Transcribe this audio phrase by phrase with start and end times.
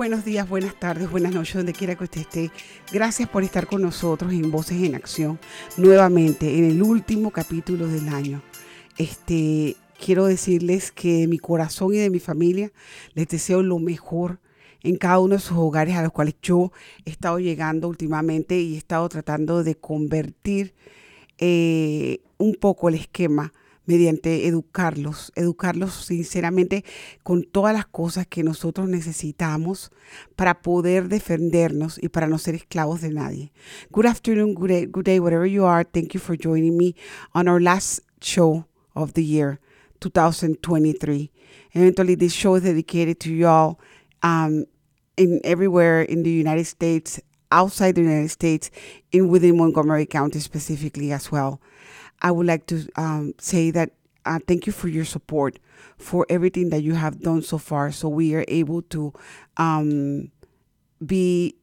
[0.00, 2.50] Buenos días, buenas tardes, buenas noches, donde quiera que usted esté.
[2.90, 5.38] Gracias por estar con nosotros en Voces en Acción,
[5.76, 8.40] nuevamente en el último capítulo del año.
[8.96, 12.72] Este, quiero decirles que de mi corazón y de mi familia
[13.12, 14.40] les deseo lo mejor
[14.82, 16.72] en cada uno de sus hogares a los cuales yo
[17.04, 20.72] he estado llegando últimamente y he estado tratando de convertir
[21.36, 23.52] eh, un poco el esquema
[23.90, 26.84] mediante educarlos, educarlos sinceramente
[27.24, 29.90] con todas las cosas que nosotros necesitamos
[30.36, 33.52] para poder defendernos y para no ser esclavos de nadie.
[33.90, 35.84] Good afternoon, good day, good day, whatever you are.
[35.84, 36.94] Thank you for joining me
[37.34, 39.58] on our last show of the year,
[39.98, 41.32] 2023.
[41.72, 43.80] Eventually, this show is dedicated to y'all
[44.22, 44.66] um,
[45.16, 48.70] in everywhere in the United States, outside the United States,
[49.12, 51.60] and within Montgomery County specifically as well.
[52.22, 53.92] I would like to um, say that
[54.26, 55.58] uh, thank you for your support
[55.96, 57.90] for everything that you have done so far.
[57.92, 59.12] So we are able to
[59.56, 60.30] um,
[61.04, 61.56] be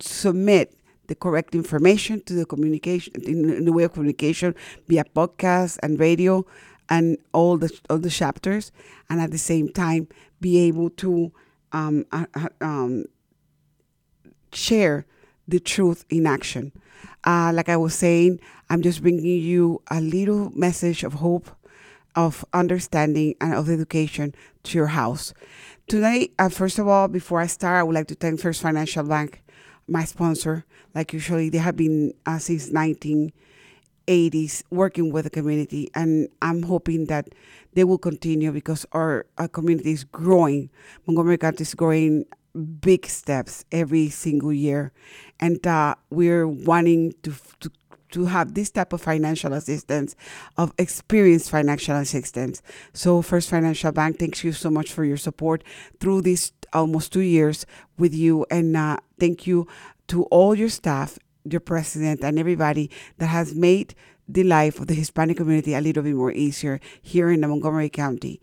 [0.00, 0.74] submit
[1.06, 4.54] the correct information to the communication in the way of communication
[4.88, 6.44] via podcast and radio
[6.88, 8.72] and all the all the chapters,
[9.08, 10.08] and at the same time
[10.40, 11.32] be able to
[11.72, 13.04] um, uh, uh um,
[14.52, 15.06] share
[15.46, 16.72] the truth in action.
[17.24, 18.40] Uh, like I was saying,
[18.70, 21.50] I'm just bringing you a little message of hope,
[22.14, 25.32] of understanding, and of education to your house.
[25.88, 29.04] Today, uh, first of all, before I start, I would like to thank First Financial
[29.04, 29.42] Bank,
[29.86, 30.64] my sponsor.
[30.94, 37.06] Like usually, they have been uh, since 1980s working with the community, and I'm hoping
[37.06, 37.28] that
[37.74, 40.70] they will continue because our, our community is growing.
[41.06, 42.24] Montgomery County is growing
[42.80, 44.92] big steps every single year,
[45.40, 47.70] and uh, we're wanting to, to
[48.12, 50.14] to have this type of financial assistance,
[50.56, 52.62] of experienced financial assistance.
[52.92, 55.64] So, First Financial Bank, thanks you so much for your support
[55.98, 57.66] through these almost two years
[57.98, 59.66] with you, and uh, thank you
[60.08, 63.94] to all your staff, your president, and everybody that has made
[64.28, 68.40] the life of the Hispanic community a little bit more easier here in Montgomery County.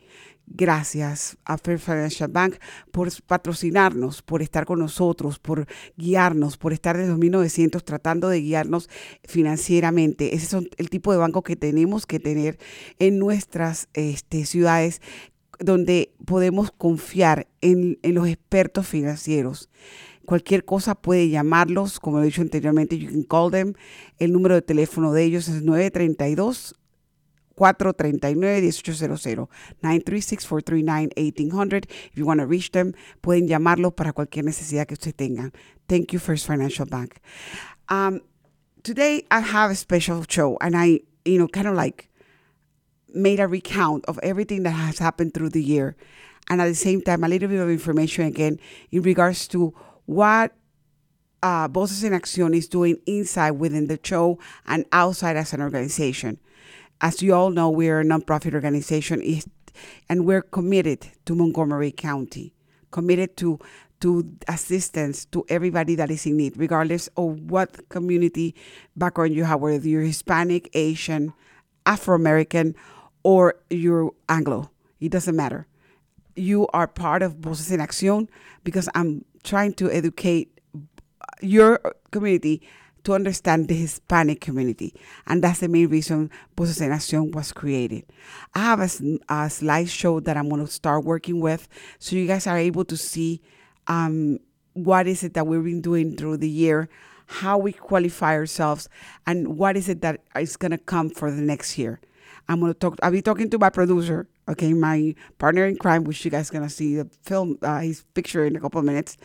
[0.52, 2.56] Gracias a Fair Financial Bank
[2.92, 8.90] por patrocinarnos, por estar con nosotros, por guiarnos, por estar desde 1900 tratando de guiarnos
[9.24, 10.34] financieramente.
[10.34, 12.58] Ese es el tipo de banco que tenemos que tener
[12.98, 15.02] en nuestras este, ciudades
[15.60, 19.70] donde podemos confiar en, en los expertos financieros.
[20.26, 23.74] Cualquier cosa puede llamarlos, como he dicho anteriormente, you can call them.
[24.18, 26.76] El número de teléfono de ellos es 932
[27.60, 29.48] 439-1800,
[29.84, 31.86] 936-439-1800.
[31.86, 35.52] If you want to reach them, pueden llamarlos para cualquier necesidad que usted tenga.
[35.88, 37.20] Thank you, First Financial Bank.
[37.90, 38.22] Um,
[38.84, 42.10] today, I have a special show, and I, you know, kind of like
[43.14, 45.96] made a recount of everything that has happened through the year.
[46.50, 48.60] And at the same time, a little bit of information again
[48.92, 49.74] in regards to
[50.06, 50.54] what
[51.42, 56.40] uh, en Acción is doing inside within the show and outside as an organization
[57.02, 59.42] as you all know, we're a nonprofit organization
[60.10, 62.54] and we're committed to Montgomery County,
[62.92, 63.60] committed to
[64.02, 68.56] to assistance to everybody that is in need, regardless of what community
[68.96, 71.34] background you have, whether you're Hispanic, Asian,
[71.86, 72.76] Afro American,
[73.24, 74.72] or you're Anglo.
[75.02, 75.68] It doesn't matter.
[76.38, 78.30] You are part of Voces en Acción
[78.64, 80.62] because I'm trying to educate
[81.42, 82.62] your community
[83.04, 84.94] to understand the Hispanic community.
[85.28, 88.06] And that's the main reason Voces en Acción was created.
[88.54, 91.68] I have a, a slideshow that I'm going to start working with
[92.00, 93.42] so you guys are able to see
[93.88, 94.40] um,
[94.74, 96.90] what is it that we've been doing through the year,
[97.26, 98.90] how we qualify ourselves,
[99.26, 102.00] and what is it that is going to come for the next year.
[102.48, 106.04] I'm going to talk, I'll be talking to my producer, okay, my partner in crime,
[106.04, 108.80] which you guys are going to see the film, uh, his picture in a couple
[108.80, 109.18] of minutes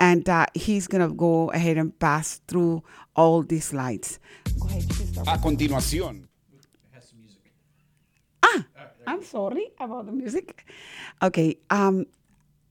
[0.00, 2.82] and uh, he's going to go ahead and pass through
[3.14, 4.18] all these slides.
[4.58, 4.84] Go ahead,
[5.28, 6.26] A continuación.
[8.42, 8.64] Ah,
[9.06, 10.64] I'm sorry about the music.
[11.22, 12.06] Okay, um,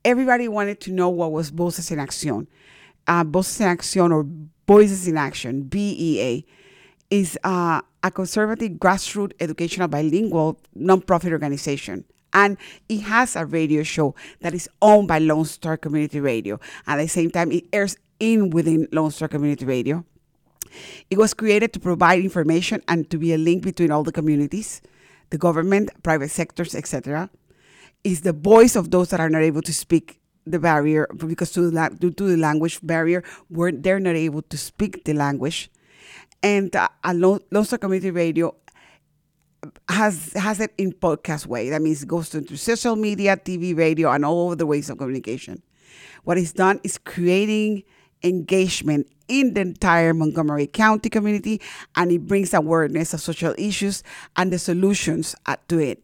[0.04, 2.48] everybody wanted to know what was Voces en Acción.
[3.08, 4.26] Uh, Voces en Acción or
[4.68, 6.44] Voices in Action, BEA,
[7.12, 12.04] is uh, a conservative grassroots educational bilingual nonprofit organization
[12.34, 16.60] and it has a radio show that is owned by Lone Star Community Radio.
[16.88, 20.06] At the same time, it airs in within Lone Star Community Radio.
[21.10, 24.82] It was created to provide information and to be a link between all the communities,
[25.30, 27.30] the government, private sectors, etc.
[28.04, 31.70] Is the voice of those that are not able to speak the barrier because to
[31.70, 35.70] the, due to the language barrier, where they're not able to speak the language.
[36.42, 38.56] And uh, Lone, Lone Star Community Radio
[39.90, 41.70] has has it in podcast way.
[41.70, 44.98] That means it goes into social media, TV, radio, and all over the ways of
[44.98, 45.62] communication.
[46.24, 47.84] What is done is creating
[48.24, 51.62] engagement in the entire Montgomery County community,
[51.96, 54.04] and it brings awareness of social issues
[54.36, 55.36] and the solutions
[55.68, 56.04] to it.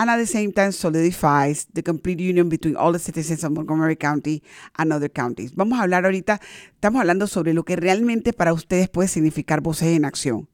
[0.00, 3.96] And at the same time, solidifies the complete union between all the citizens of Montgomery
[3.96, 4.44] County
[4.78, 5.52] and other counties.
[5.56, 6.40] Vamos a hablar ahorita,
[6.74, 10.48] estamos hablando sobre lo que realmente para ustedes puede significar Voces en Acción.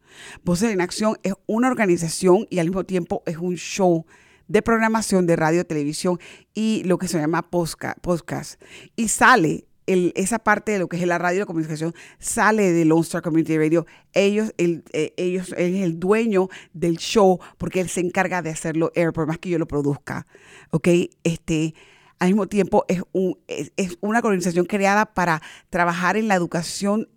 [0.45, 4.07] Voces en Acción es una organización y al mismo tiempo es un show
[4.49, 6.19] de programación de radio, televisión
[6.55, 8.61] y lo que se llama podcast.
[8.97, 12.85] Y sale esa parte de lo que es la radio y la comunicación sale de
[12.85, 13.87] Lone Star Community Radio.
[14.13, 18.51] Ellos, el, eh, ellos, él es el dueño del show porque él se encarga de
[18.51, 20.27] hacerlo air, por más que yo lo produzca.
[20.71, 20.89] ¿Ok?
[21.23, 21.75] Este,
[22.19, 27.09] al mismo tiempo es, un, es una organización creada para trabajar en la educación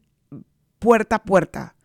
[0.80, 1.76] puerta a puerta,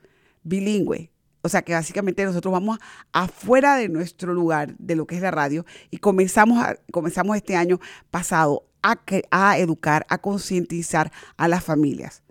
[0.42, 1.10] bilingüe.
[1.42, 2.78] O sea que básicamente nosotros vamos
[3.12, 7.80] afuera de nuestro lugar, de lo que es la radio, y comenzamos, comenzamos este año
[8.10, 9.00] pasado a,
[9.30, 12.22] a educar, a concientizar a las familias,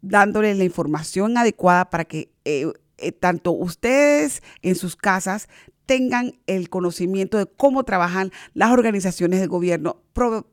[0.00, 5.48] dándoles la información adecuada para que eh, eh, tanto ustedes en sus casas
[5.90, 9.96] tengan el conocimiento de cómo trabajan las organizaciones de gobierno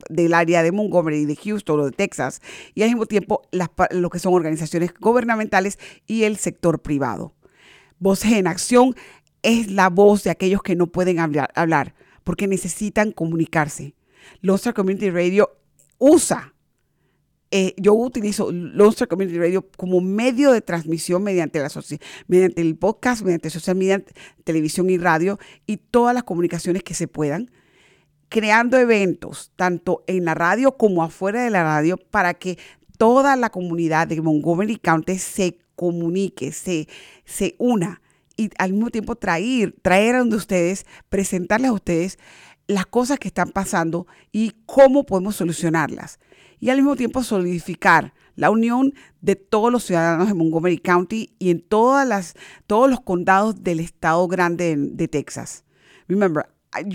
[0.10, 2.42] del área de Montgomery, de Houston o de Texas,
[2.74, 7.36] y al mismo tiempo las, lo que son organizaciones gubernamentales y el sector privado.
[8.00, 8.96] Voces en Acción
[9.44, 11.94] es la voz de aquellos que no pueden hablar,
[12.24, 13.94] porque necesitan comunicarse.
[14.42, 15.52] Lone Star Community Radio
[16.00, 16.56] usa,
[17.52, 21.70] eh, yo utilizo Lone Community Radio como medio de transmisión mediante, la
[22.28, 24.04] mediante el podcast, mediante social media,
[24.44, 27.52] televisión y radio y todas las comunicaciones que se puedan,
[28.28, 32.58] creando eventos tanto en la radio como afuera de la radio para que
[32.98, 36.88] toda la comunidad de Montgomery County se comunique, se,
[37.24, 38.02] se una
[38.36, 42.20] y al mismo tiempo traer, traer a donde ustedes, presentarles a ustedes
[42.68, 46.20] las cosas que están pasando y cómo podemos solucionarlas.
[46.60, 51.50] Y al mismo tiempo solidificar la unión de todos los ciudadanos de Montgomery County y
[51.50, 52.36] en todas las,
[52.68, 55.66] todos los condados del estado grande de, Texas.
[56.08, 56.46] Remember,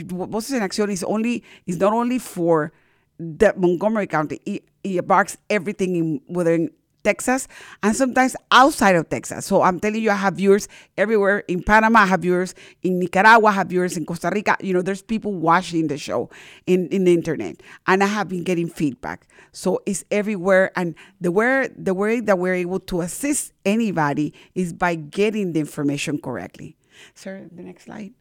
[0.06, 2.72] Voces en Acción is only is not only for
[3.18, 4.40] the Montgomery County.
[4.44, 6.72] It, it abarks everything in within
[7.02, 7.48] Texas
[7.82, 9.46] and sometimes outside of Texas.
[9.46, 11.40] So I'm telling you, I have viewers everywhere.
[11.48, 12.54] In Panama, I have viewers.
[12.82, 13.96] In Nicaragua, I have viewers.
[13.96, 16.30] In Costa Rica, you know, there's people watching the show
[16.66, 17.62] in, in the internet.
[17.86, 19.26] And I have been getting feedback.
[19.52, 20.70] So it's everywhere.
[20.76, 25.60] And the way, the way that we're able to assist anybody is by getting the
[25.60, 26.76] information correctly.
[27.14, 28.12] Sir, the next slide.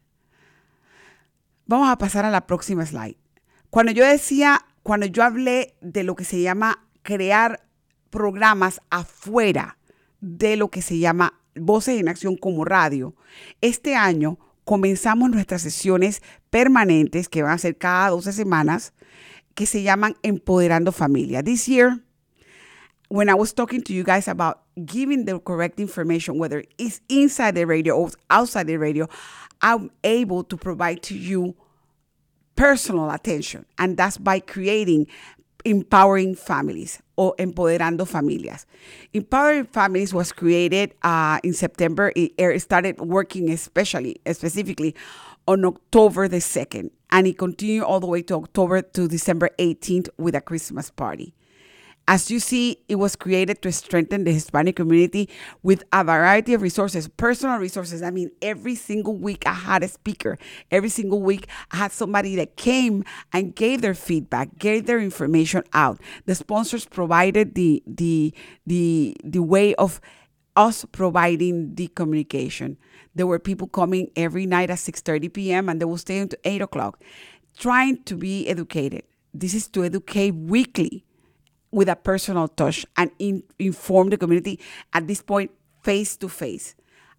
[1.67, 3.15] Vamos a pasar a la próxima slide.
[3.69, 7.61] Cuando yo decía, cuando yo hablé de lo que se llama crear
[8.11, 9.77] programas afuera
[10.19, 13.15] de lo que se llama Voces en Acción como radio.
[13.61, 18.93] Este año comenzamos nuestras sesiones permanentes que van a ser cada 12 semanas
[19.55, 21.43] que se llaman Empoderando Familia.
[21.43, 22.03] This year,
[23.09, 27.55] when I was talking to you guys about giving the correct information, whether it's inside
[27.55, 29.07] the radio or outside the radio,
[29.61, 31.55] I'm able to provide to you
[32.55, 33.65] personal attention.
[33.77, 35.07] And that's by creating
[35.65, 38.65] Empowering Families or Empoderando Familias.
[39.13, 42.11] Empowering Families was created uh, in September.
[42.15, 44.95] It started working especially, specifically
[45.47, 50.09] on October the 2nd, and it continued all the way to October to December 18th
[50.17, 51.35] with a Christmas party.
[52.07, 55.29] As you see, it was created to strengthen the Hispanic community
[55.63, 58.01] with a variety of resources, personal resources.
[58.01, 60.37] I mean, every single week I had a speaker.
[60.71, 65.63] Every single week I had somebody that came and gave their feedback, gave their information
[65.73, 66.01] out.
[66.25, 68.33] The sponsors provided the the
[68.65, 70.01] the the way of
[70.55, 72.77] us providing the communication.
[73.15, 75.69] There were people coming every night at 6:30 p.m.
[75.69, 77.01] and they will stay until 8 o'clock,
[77.57, 79.03] trying to be educated.
[79.33, 81.05] This is to educate weekly
[81.71, 84.59] with a personal touch and in, inform the community
[84.93, 85.51] at this point
[85.83, 86.75] face to face.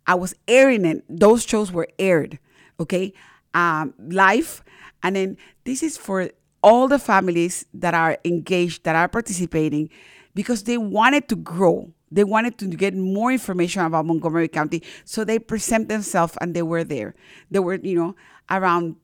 [0.07, 1.05] I was airing it.
[1.09, 2.39] Those shows were aired,
[2.79, 3.13] okay,
[3.55, 4.63] um, live.
[5.03, 6.31] And then this is for
[6.63, 9.91] all the families that are engaged, that are participating,
[10.35, 11.93] because they wanted to grow.
[12.11, 14.83] They wanted to get more information about Montgomery County.
[15.05, 17.15] So they present themselves and they were there.
[17.51, 18.17] There were, you know,
[18.51, 18.97] around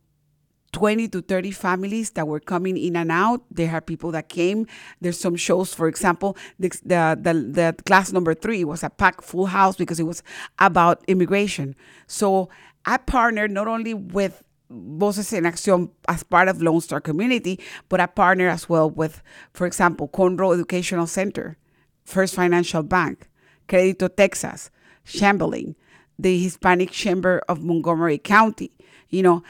[0.72, 3.42] 20 to 30 families that were coming in and out.
[3.50, 4.66] There are people that came.
[5.00, 9.24] There's some shows, for example, the, the, the, the class number three was a packed
[9.24, 10.22] full house because it was
[10.58, 11.74] about immigration.
[12.06, 12.48] So
[12.84, 17.58] I partnered not only with Voces en Acción as part of Lone Star Community,
[17.88, 19.22] but I partner as well with,
[19.54, 21.56] for example, Conroe Educational Center,
[22.04, 23.28] First Financial Bank,
[23.66, 24.70] Credito Texas,
[25.06, 25.74] Chamberlain,
[26.18, 28.72] the Hispanic Chamber of Montgomery County.
[29.08, 29.42] You know,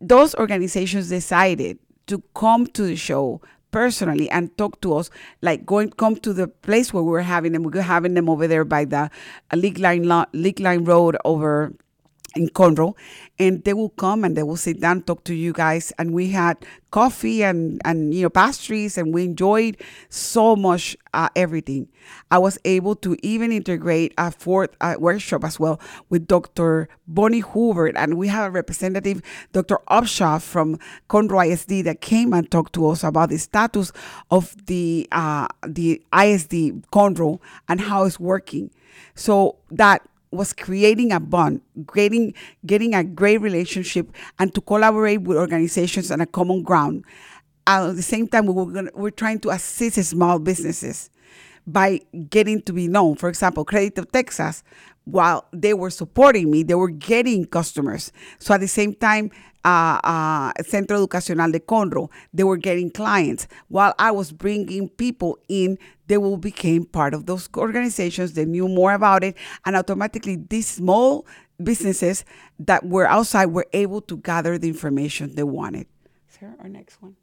[0.00, 3.40] those organizations decided to come to the show
[3.70, 5.10] personally and talk to us,
[5.42, 7.62] like going come to the place where we were having them.
[7.62, 9.10] We were having them over there by the
[9.52, 11.74] uh, League Line League Line Road over
[12.36, 12.94] in Conroe,
[13.38, 16.30] and they will come and they will sit down, talk to you guys, and we
[16.30, 16.56] had
[16.90, 19.76] coffee and and you know pastries, and we enjoyed
[20.08, 21.88] so much uh, everything.
[22.30, 25.80] I was able to even integrate a fourth uh, workshop as well
[26.10, 26.88] with Dr.
[27.06, 29.78] Bonnie Hoover, and we have a representative, Dr.
[29.90, 33.90] Upshaw from Conroe ISD, that came and talked to us about the status
[34.30, 38.70] of the uh, the ISD Conroe and how it's working.
[39.14, 41.60] So that was creating a bond,
[41.92, 42.34] getting
[42.66, 47.04] getting a great relationship, and to collaborate with organizations on a common ground.
[47.66, 51.10] At the same time, we were gonna, we're trying to assist small businesses
[51.66, 53.16] by getting to be known.
[53.16, 54.62] For example, Credito Texas,
[55.04, 58.10] while they were supporting me, they were getting customers.
[58.38, 59.30] So at the same time,
[59.64, 63.46] uh, uh, Centro Educacional de Conroe, they were getting clients.
[63.68, 68.32] While I was bringing people in, they will became part of those organizations.
[68.32, 71.26] They knew more about it, and automatically these small
[71.62, 72.24] businesses
[72.58, 75.86] that were outside were able to gather the information they wanted.
[76.28, 77.16] Sarah, our next one.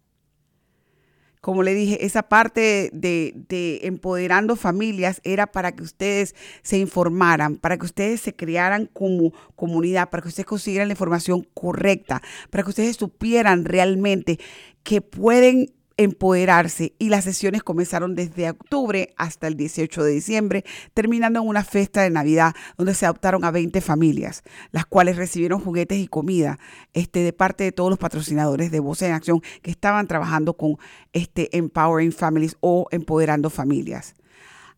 [1.45, 6.33] Como le dije, esa parte de, empoderando familias era para que ustedes
[6.63, 11.47] se informaran, para que ustedes se crearan como comunidad, para que ustedes consiguieran la información
[11.53, 14.39] correcta, para que ustedes supieran realmente
[14.81, 21.41] que pueden empoderarse y las sesiones comenzaron desde octubre hasta el 18 de diciembre, terminando
[21.41, 25.97] en una fiesta de Navidad donde se adoptaron a 20 familias, las cuales recibieron juguetes
[25.99, 26.59] y comida
[26.93, 30.77] este, de parte de todos los patrocinadores de Voz en Acción que estaban trabajando con
[31.13, 34.15] este Empowering Families o Empoderando Familias.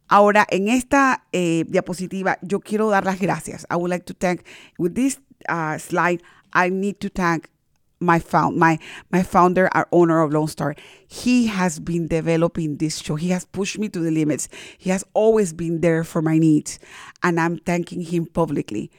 [0.09, 3.67] Ahora, en esta eh, diapositiva, yo quiero dar las gracias.
[3.69, 4.41] I would like to thank,
[4.77, 5.19] with this
[5.49, 6.21] uh, slide,
[6.53, 7.49] I need to thank
[7.99, 8.77] my found my
[9.11, 10.75] my founder our owner of lone star.
[11.07, 13.15] He has been developing this show.
[13.15, 14.49] He has pushed me to the limits.
[14.77, 16.79] He has always been there for my needs
[17.23, 18.91] and i'm thanking him publicly.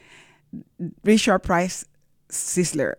[1.03, 1.85] Richard price
[2.29, 2.95] Sisler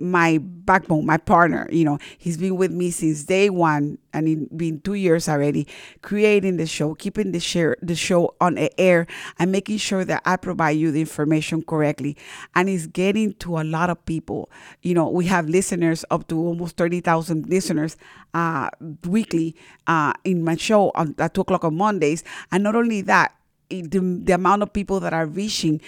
[0.00, 1.68] my backbone, my partner.
[1.70, 5.66] You know, he's been with me since day one, and it's been two years already,
[6.02, 9.06] creating the show, keeping the share the show on the air,
[9.38, 12.16] and making sure that I provide you the information correctly.
[12.54, 14.50] And it's getting to a lot of people.
[14.82, 17.96] You know, we have listeners up to almost thirty thousand listeners
[18.34, 18.70] uh,
[19.06, 19.54] weekly
[19.86, 23.34] uh, in my show on, at two o'clock on Mondays, and not only that.
[23.72, 25.80] The, the amount of people that are reaching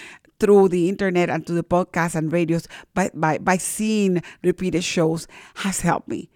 [0.43, 5.29] through the internet and to the podcasts and radios by, by, by seeing repeated shows
[5.63, 6.29] has helped me.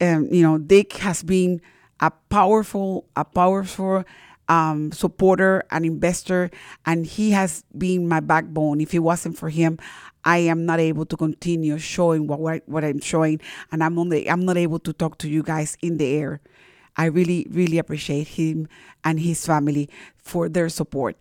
[0.00, 1.60] Um, you know, Dick has been
[2.00, 4.04] a powerful, a powerful
[4.48, 6.50] um, supporter and investor,
[6.86, 8.80] and he has been my backbone.
[8.80, 9.78] If it wasn't for him,
[10.24, 13.40] I am not able to continue showing what what, what I'm showing,
[13.70, 16.40] and I'm only I'm not able to talk to you guys in the air.
[16.96, 18.68] I really, really appreciate him
[19.04, 21.18] and his family for their support.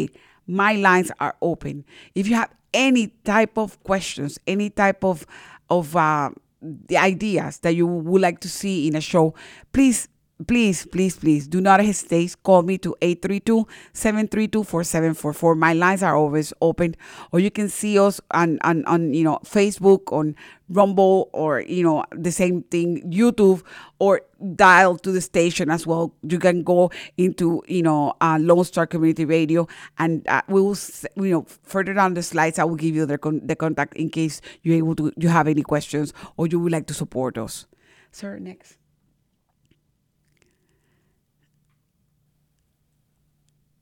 [0.46, 1.84] My lines are open.
[2.14, 5.26] If you have any type of questions, any type of
[5.70, 9.34] of uh, the ideas that you would like to see in a show,
[9.72, 10.08] please
[10.46, 12.34] please, please, please do not hesitate.
[12.42, 15.56] Call me to 832-732-4744.
[15.56, 16.96] My lines are always open.
[17.32, 20.36] Or you can see us on, on, on, you know, Facebook, on
[20.68, 23.62] Rumble, or, you know, the same thing, YouTube,
[23.98, 24.22] or
[24.56, 26.14] dial to the station as well.
[26.22, 30.76] You can go into, you know, uh, Lone Star Community Radio, and uh, we will,
[31.16, 34.10] you know, further down the slides, I will give you the, con- the contact in
[34.10, 37.66] case you're able to, you have any questions or you would like to support us.
[38.10, 38.78] Sir, next.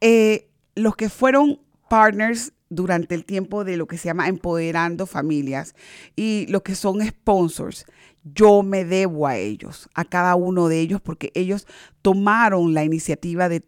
[0.04, 5.76] Eh, los que fueron partners durante el tiempo de lo que se llama Empoderando Familias
[6.16, 7.86] y los que son sponsors,
[8.24, 11.68] yo me debo a ellos, a cada uno de ellos, porque ellos
[12.02, 13.60] tomaron la iniciativa de,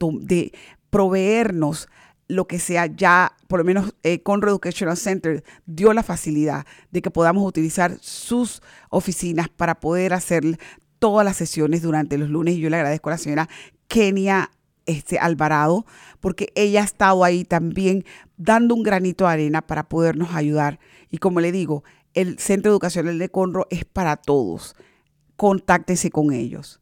[0.91, 1.89] proveernos
[2.27, 7.01] lo que sea ya, por lo menos eh, Conroe Educational Center dio la facilidad de
[7.01, 8.61] que podamos utilizar sus
[8.91, 10.59] oficinas para poder hacer
[10.99, 12.55] todas las sesiones durante los lunes.
[12.55, 13.49] Y yo le agradezco a la señora
[13.87, 14.51] Kenia
[14.87, 15.87] este, Alvarado,
[16.21, 18.05] porque ella ha estado ahí también
[18.37, 20.79] dando un granito de arena para podernos ayudar.
[21.11, 24.77] Y como le digo, el Centro Educacional de Conro es para todos.
[25.37, 26.81] Contáctese con ellos.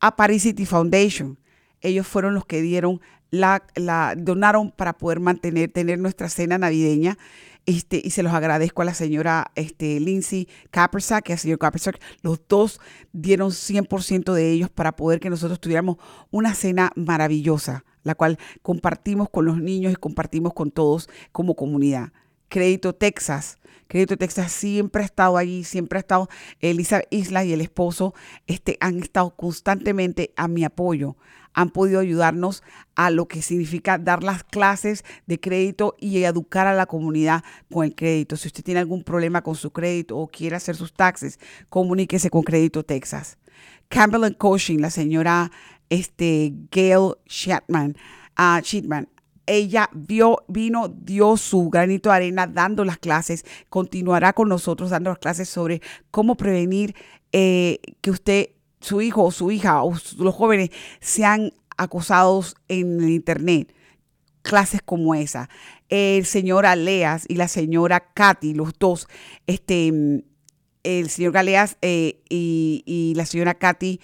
[0.00, 1.38] A Paris City Foundation,
[1.80, 7.18] ellos fueron los que dieron la, la donaron para poder mantener, tener nuestra cena navideña.
[7.66, 12.00] Este, y se los agradezco a la señora este, Lindsay Capersack y al señor Capersack.
[12.22, 12.80] Los dos
[13.12, 15.96] dieron 100% de ellos para poder que nosotros tuviéramos
[16.30, 22.12] una cena maravillosa, la cual compartimos con los niños y compartimos con todos como comunidad.
[22.48, 23.58] Crédito Texas.
[23.88, 26.28] Crédito Texas siempre ha estado allí, siempre ha estado
[26.60, 28.14] Elisa Isla y el esposo
[28.46, 31.16] este, han estado constantemente a mi apoyo,
[31.52, 32.62] han podido ayudarnos
[32.96, 37.84] a lo que significa dar las clases de crédito y educar a la comunidad con
[37.84, 38.36] el crédito.
[38.36, 41.38] Si usted tiene algún problema con su crédito o quiere hacer sus taxes,
[41.68, 43.38] comuníquese con Crédito Texas.
[43.88, 45.52] Campbell Coaching, la señora
[45.88, 47.96] este, Gail Shatman,
[48.38, 48.60] uh,
[49.46, 55.10] ella vio, vino, dio su granito de arena dando las clases, continuará con nosotros dando
[55.10, 56.94] las clases sobre cómo prevenir
[57.32, 63.10] eh, que usted su hijo o su hija o los jóvenes sean acosados en el
[63.10, 63.74] Internet.
[64.42, 65.48] Clases como esa.
[65.88, 69.08] El señor Aleas y la señora Katy, los dos,
[69.46, 70.22] este,
[70.82, 74.00] el señor Galeas eh, y, y, la señora Katy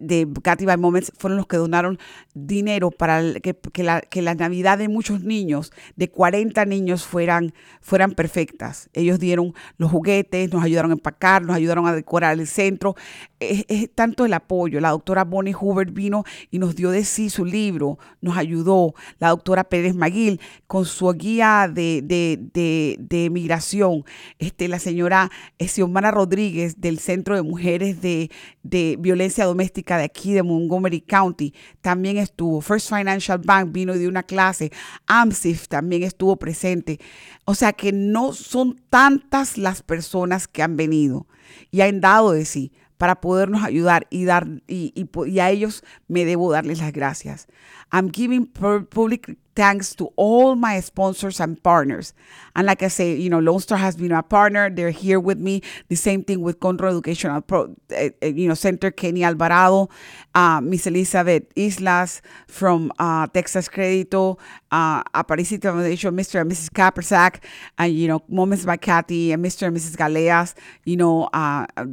[0.00, 1.98] de Katy by Moments fueron los que donaron
[2.34, 7.52] dinero para que, que, la, que la Navidad de muchos niños, de 40 niños, fueran,
[7.80, 8.88] fueran perfectas.
[8.94, 12.96] Ellos dieron los juguetes, nos ayudaron a empacar, nos ayudaron a decorar el centro.
[13.38, 14.80] Es, tanto el apoyo.
[14.80, 18.94] La doctora Bonnie Hoover vino y nos dio de sí su libro, nos ayudó.
[19.18, 24.04] La doctora Pérez Maguil con su guía de, de, de, de migración.
[24.38, 28.30] Este, la señora Xiomara Rodríguez del Centro de Mujeres de,
[28.62, 32.60] de Violencia Doméstica de aquí de Montgomery County también estuvo.
[32.60, 34.70] First Financial Bank vino de una clase.
[35.06, 37.00] AMSIF también estuvo presente.
[37.44, 41.26] O sea que no son tantas las personas que han venido
[41.70, 46.26] y han dado de sí para podernos ayudar y dar y, y, a ellos me
[46.26, 47.46] debo darles las gracias.
[47.90, 52.14] I'm giving public thanks to all my sponsors and partners.
[52.56, 54.70] And like I say, you know, Lone Star has been a partner.
[54.70, 55.60] They're here with me.
[55.88, 59.90] The same thing with Control Educational Pro, uh, you know, Center Kenny Alvarado,
[60.34, 64.38] uh, Miss Elizabeth Islas from uh, Texas Credito,
[64.72, 66.40] uh, Aparecida Foundation, Mr.
[66.40, 66.70] and Mrs.
[66.70, 67.44] Kapersack,
[67.76, 69.66] and, you know, Moments by Kathy and Mr.
[69.66, 69.94] and Mrs.
[69.96, 71.84] Galeas, you know, uh, uh,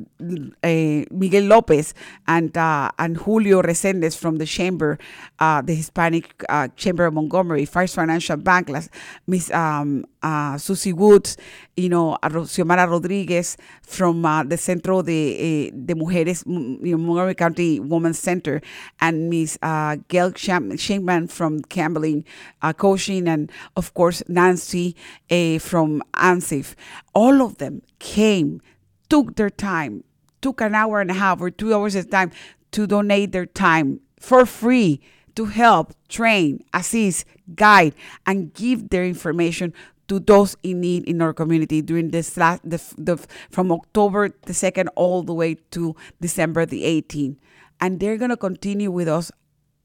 [1.12, 1.94] Miguel Lopez
[2.28, 4.98] and, and Julio Resendez from the Chamber,
[5.40, 6.46] the Hispanic
[6.78, 7.57] Chamber of Montgomery.
[7.58, 8.90] Montgomery, First Financial Bank, las,
[9.26, 11.38] Miss um, uh, Susie Woods,
[11.76, 17.36] you know, Xiomara Rodriguez from uh, the Centro de, eh, de Mujeres, you know, Montgomery
[17.36, 18.62] County Women's Center,
[19.02, 22.26] and Miss uh, Gail Shankman from Campbelling
[22.62, 24.96] uh, Coaching, and of course Nancy
[25.32, 26.76] uh, from ANSIF.
[27.14, 28.62] All of them came,
[29.10, 30.04] took their time,
[30.42, 32.32] took an hour and a half or two hours of time
[32.72, 35.02] to donate their time for free
[35.38, 37.94] to help, train, assist, guide,
[38.26, 39.72] and give their information
[40.08, 43.18] to those in need in our community during this last the, the
[43.52, 47.38] from October the 2nd all the way to December the 18th.
[47.80, 49.32] And they're going to continue with us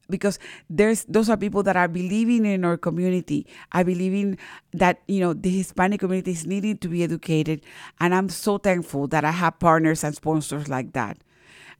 [0.09, 0.39] because
[0.69, 4.37] there's those are people that are believing in our community i believe in
[4.73, 7.61] that you know the hispanic community is needing to be educated
[8.01, 11.17] and i'm so thankful that i have partners and sponsors like that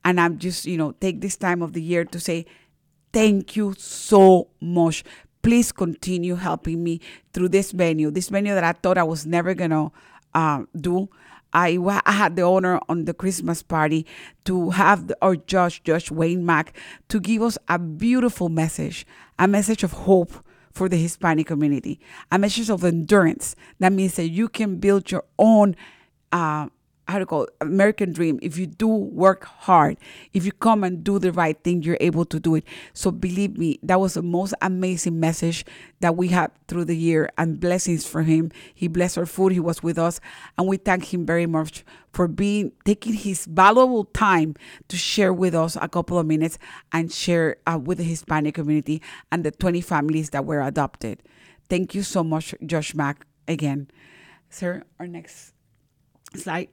[0.05, 2.45] and i'm just you know take this time of the year to say
[3.13, 5.03] Thank you so much.
[5.43, 6.99] please continue helping me
[7.33, 9.91] through this venue, this venue that I thought I was never going to
[10.33, 11.09] uh, do.
[11.53, 14.07] I, I had the honor on the Christmas party
[14.45, 16.75] to have the, our judge, Judge Wayne Mack,
[17.09, 19.05] to give us a beautiful message,
[19.37, 20.31] a message of hope
[20.71, 21.99] for the Hispanic community,
[22.31, 23.55] a message of endurance.
[23.79, 25.75] That means that you can build your own
[26.31, 26.69] uh,
[27.07, 28.39] how to call it, American dream.
[28.41, 29.97] If you do work hard,
[30.33, 32.63] if you come and do the right thing, you're able to do it.
[32.93, 35.65] So believe me, that was the most amazing message
[35.99, 38.51] that we had through the year and blessings for him.
[38.73, 39.51] He blessed our food.
[39.51, 40.19] He was with us
[40.57, 44.55] and we thank him very much for being taking his valuable time
[44.87, 46.57] to share with us a couple of minutes
[46.91, 51.21] and share uh, with the Hispanic community and the 20 families that were adopted.
[51.69, 53.89] Thank you so much, Judge Mack, again.
[54.49, 55.53] Sir, our next
[56.35, 56.69] slide.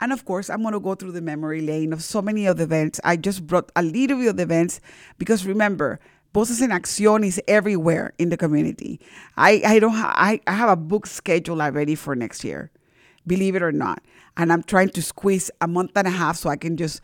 [0.00, 2.56] And of course, I'm going to go through the memory lane of so many of
[2.56, 3.00] the events.
[3.04, 4.80] I just brought a little bit of the events
[5.18, 6.00] because remember,
[6.34, 9.00] Voces en Acción is everywhere in the community.
[9.36, 12.72] I, I don't ha- I, I have a book schedule already for next year,
[13.24, 14.02] believe it or not.
[14.36, 17.00] And I'm trying to squeeze a month and a half so I can just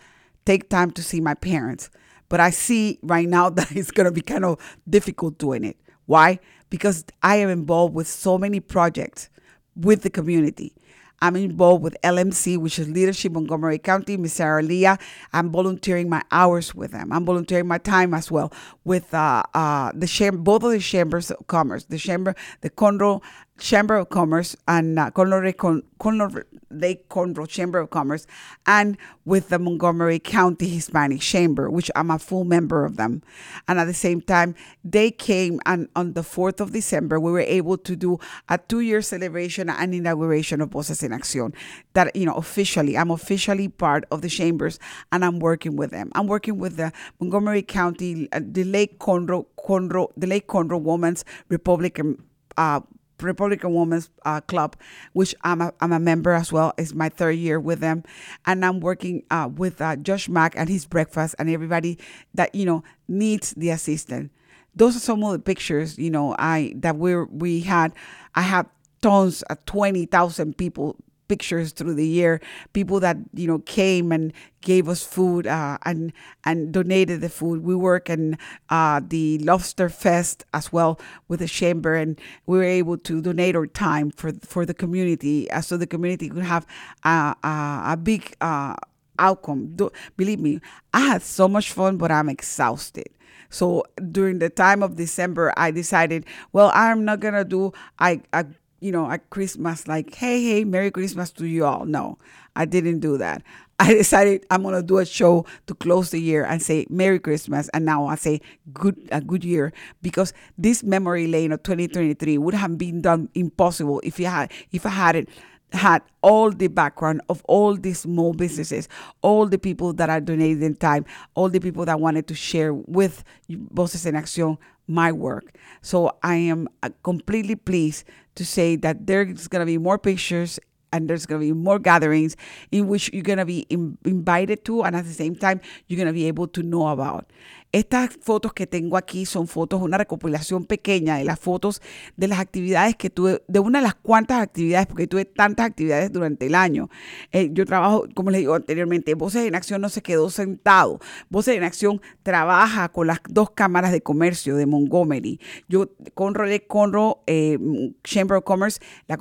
[0.46, 1.90] take time to see my parents.
[2.28, 5.76] But I see right now that it's going to be kind of difficult doing it.
[6.06, 6.40] Why?
[6.68, 9.28] Because I am involved with so many projects
[9.76, 10.74] with the community.
[11.22, 14.98] I'm involved with LMC, which is Leadership Montgomery County, Miss Sarah Leah.
[15.33, 17.12] I'm volunteering my hours with them.
[17.12, 18.52] I'm volunteering my time as well
[18.85, 23.20] with uh, uh, the both of the chambers of commerce, the chamber, the Conroe
[23.61, 28.27] Chamber of Commerce and uh, Conroe, Conroe Lake Conroe Chamber of Commerce,
[28.66, 33.23] and with the Montgomery County Hispanic Chamber, which I'm a full member of them.
[33.68, 37.40] And at the same time, they came and on the 4th of December, we were
[37.40, 38.18] able to do
[38.49, 41.55] a two-year celebration and inauguration of Voces en Acción.
[41.92, 44.79] That, you know, officially, I'm officially part of the chambers
[45.12, 46.11] and I'm working with them.
[46.14, 51.25] I'm working with the Montgomery County, uh, the Lake Conroe, Conroe, the Lake Conroe Women's
[51.49, 52.23] Republican
[52.57, 52.81] uh,
[53.22, 54.76] Republican Women's uh, Club,
[55.12, 56.72] which I'm a, I'm a member as well.
[56.78, 58.04] It's my third year with them,
[58.46, 61.98] and I'm working uh, with uh, Judge Mack and his breakfast and everybody
[62.35, 64.30] that you know needs the assistance.
[64.74, 67.92] Those are some of the pictures you know I that we we had.
[68.35, 68.66] I have
[69.02, 70.96] tons, of uh, twenty thousand people
[71.30, 72.40] pictures through the year.
[72.72, 76.12] People that you know came and gave us food uh, and
[76.44, 77.62] and donated the food.
[77.62, 78.36] We work in
[78.68, 83.54] uh, the Lobster Fest as well with the chamber, and we were able to donate
[83.54, 86.66] our time for for the community, uh, so the community could have
[87.04, 87.54] a, a,
[87.94, 88.74] a big uh,
[89.18, 89.76] outcome.
[89.76, 90.60] Do, believe me,
[90.92, 93.08] I had so much fun, but I'm exhausted.
[93.50, 98.46] So during the time of December, I decided, well, I'm not gonna do I, I
[98.80, 101.84] you know, at Christmas, like, hey, hey, Merry Christmas to you all.
[101.84, 102.18] No,
[102.56, 103.42] I didn't do that.
[103.80, 107.70] I decided I'm gonna do a show to close the year and say Merry Christmas,
[107.72, 108.42] and now I say
[108.74, 114.00] good a good year because this memory lane of 2023 would have been done impossible
[114.04, 115.30] if you had if I hadn't
[115.72, 118.88] had all the background of all these small businesses,
[119.22, 123.24] all the people that are donating time, all the people that wanted to share with
[123.48, 125.54] Voces en Acción my work.
[125.82, 128.04] So I am uh, completely pleased
[128.40, 130.59] to say that there's going to be more pictures
[130.94, 132.37] and there's going to be more gatherings
[132.72, 135.98] in which you're going to be in, invited to and at the same time you're
[135.98, 137.31] going to be able to know about.
[137.72, 141.80] Estas fotos que tengo aquí son fotos, una recopilación pequeña de las fotos
[142.16, 146.11] de las actividades que tuve, de una de las cuantas actividades, porque tuve tantas actividades
[146.11, 146.90] durante el año.
[147.30, 150.98] Eh, yo trabajo, como les digo anteriormente, Voces en Acción no se quedó sentado.
[151.28, 155.38] Voces en Acción trabaja con las dos cámaras de comercio de Montgomery.
[155.68, 157.56] Yo, Conroe, Conro, eh,
[158.02, 159.16] Chamber of Commerce, la,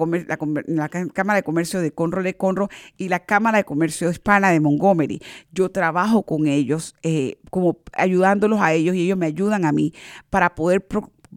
[1.13, 5.21] Cámara de Comercio de Conroe, Conro y la Cámara de Comercio Hispana de Montgomery.
[5.51, 9.93] Yo trabajo con ellos eh, como ayudando a ellos y ellos me ayudan a mí
[10.29, 10.85] para poder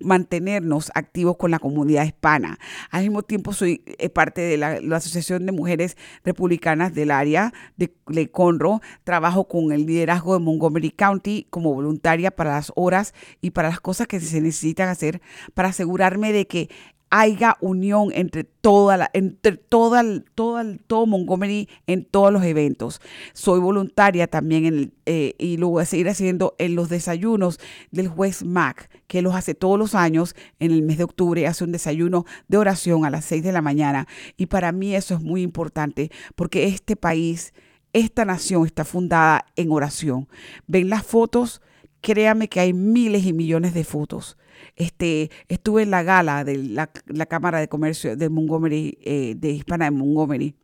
[0.01, 2.59] mantenernos activos con la comunidad hispana.
[2.91, 7.95] Al mismo tiempo soy eh, parte de la, Asociación de Mujeres Republicanas del área de,
[8.07, 8.81] de Conroe.
[9.05, 13.81] Trabajo con el liderazgo de Montgomery County como voluntaria para las horas y para las
[13.81, 15.21] cosas que se necesitan hacer
[15.55, 16.71] para asegurarme de que
[17.13, 20.03] haya unión entre toda la, entre toda,
[20.35, 23.03] todo Montgomery en todos los eventos.
[23.35, 28.45] Soy voluntaria también eh, y lo voy a seguir haciendo en los desayunos del juez
[28.45, 32.25] Mac, que los hace todos los años en el mes de octubre, hace un desayuno
[32.49, 34.09] de oración a las 6 de la mañana.
[34.39, 37.53] Y para mí eso es muy importante porque este país,
[37.93, 40.29] esta nación está fundada en oración.
[40.67, 41.61] Ven las fotos,
[42.01, 44.39] créame que hay miles y millones de fotos
[44.77, 46.87] este, estuve en la gala de la,
[47.27, 50.55] Cámara de Comercio de Montgomery, eh, de Hispana de Montgomery.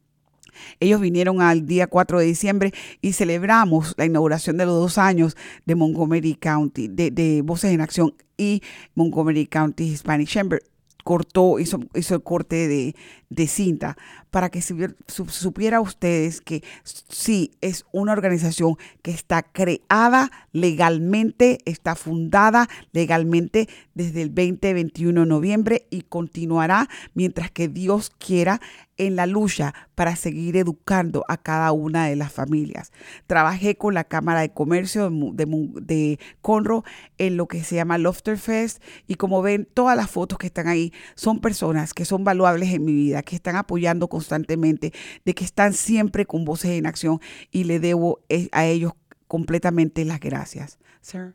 [0.80, 5.36] Ellos vinieron al día 4 de diciembre y celebramos la inauguración de los dos años
[5.66, 8.62] de Montgomery County, de, Voces en Acción y
[8.94, 10.62] Montgomery County Hispanic Chamber
[11.04, 12.94] cortó, hizo, el corte
[13.28, 13.96] de cinta
[14.30, 22.68] para que supiera ustedes que sí es una organización que está creada legalmente, está fundada
[22.92, 28.60] legalmente desde el 2021 de noviembre y continuará mientras que Dios quiera
[28.98, 32.92] en la lucha para seguir educando a cada una de las familias.
[33.26, 35.46] Trabajé con la Cámara de Comercio de,
[35.80, 36.82] de, Conroe
[37.16, 40.92] en lo que se llama Lofterfest y como ven todas las fotos que están ahí
[41.14, 44.92] son personas que son valuables en mi vida, que están apoyando constantemente,
[45.24, 47.20] de que están siempre con voces en acción
[47.52, 48.92] y le debo eh, a ellos
[49.28, 50.78] completamente las gracias.
[51.00, 51.35] Sir.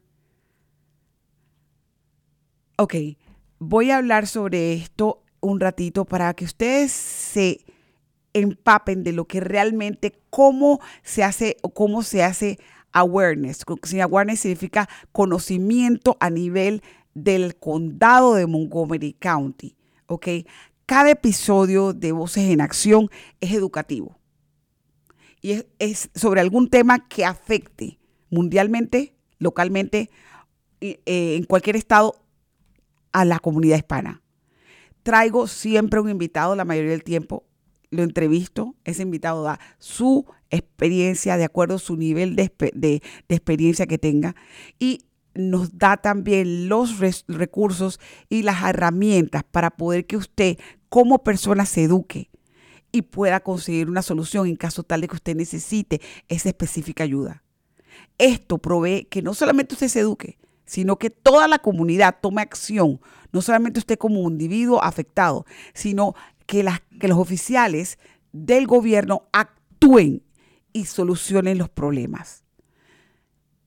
[2.78, 2.96] Ok,
[3.60, 7.62] voy a hablar sobre esto un ratito para que ustedes se
[8.34, 12.60] empapen de lo que realmente, cómo se hace o cómo se hace
[12.91, 13.63] awareness.
[14.02, 16.82] Awareness significa conocimiento a nivel
[17.13, 19.78] del condado de Montgomery County.
[20.08, 20.28] ¿Ok?
[20.86, 24.19] Cada episodio de Voces en Acción es educativo.
[25.41, 30.10] Y es, sobre algún tema que afecte mundialmente, localmente,
[30.82, 32.15] eh, en cualquier estado
[33.12, 34.22] a la comunidad hispana.
[35.04, 37.46] Traigo siempre un invitado, la mayoría del tiempo
[37.89, 43.86] lo entrevisto, ese invitado da su experiencia de acuerdo a su nivel de, de experiencia
[43.86, 44.36] que tenga
[44.80, 50.58] y nos da también los recursos y las herramientas para poder que usted
[50.89, 52.30] como persona se eduque
[52.91, 57.43] y pueda conseguir una solución en caso tal de que usted necesite esa específica ayuda.
[58.17, 63.02] Esto provee que no solamente usted se eduque, sino que toda la comunidad tome acción,
[63.32, 66.13] no solamente usted como individuo afectado, sino
[66.46, 66.65] que,
[67.00, 67.98] que los oficiales
[68.32, 70.24] del gobierno actúen
[70.72, 72.43] y solucionen los problemas.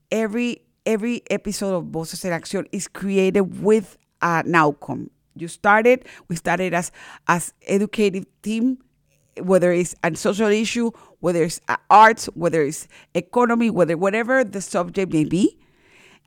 [0.09, 5.11] Every every episode of Voces in Action is created with an outcome.
[5.35, 6.91] You started, we started as
[7.27, 8.79] as educative team,
[9.39, 14.61] whether it's a social issue, whether it's uh, arts, whether it's economy, whether whatever the
[14.61, 15.59] subject may be,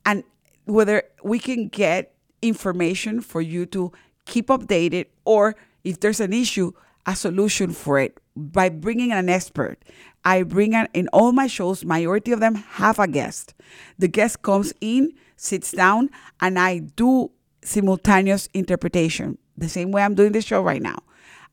[0.04, 0.22] and
[0.66, 3.90] whether we can get information for you to
[4.26, 6.72] keep updated or if there's an issue,
[7.06, 9.82] a solution for it by bringing an expert.
[10.24, 13.54] I bring an, in all my shows, majority of them have a guest.
[13.98, 17.30] The guest comes in, sits down, and I do
[17.62, 20.98] simultaneous interpretation, the same way I'm doing this show right now.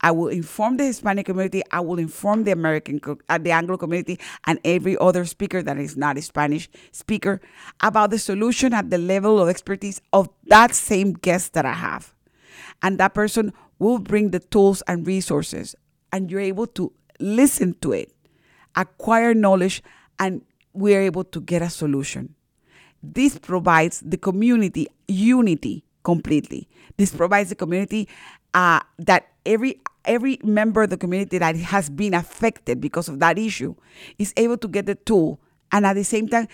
[0.01, 1.63] I will inform the Hispanic community.
[1.71, 5.97] I will inform the American, uh, the Anglo community, and every other speaker that is
[5.97, 7.41] not a Spanish speaker
[7.81, 12.13] about the solution at the level of expertise of that same guest that I have.
[12.83, 15.75] And that person will bring the tools and resources,
[16.11, 18.13] and you're able to listen to it,
[18.77, 19.83] acquire knowledge,
[20.19, 20.41] and
[20.73, 22.35] we're able to get a solution.
[23.03, 26.69] This provides the community unity completely.
[26.95, 28.07] This provides the community
[28.53, 33.37] uh, that every every member of the community that has been affected because of that
[33.37, 33.75] issue
[34.17, 35.37] is able to get the tool
[35.73, 36.47] and at the same time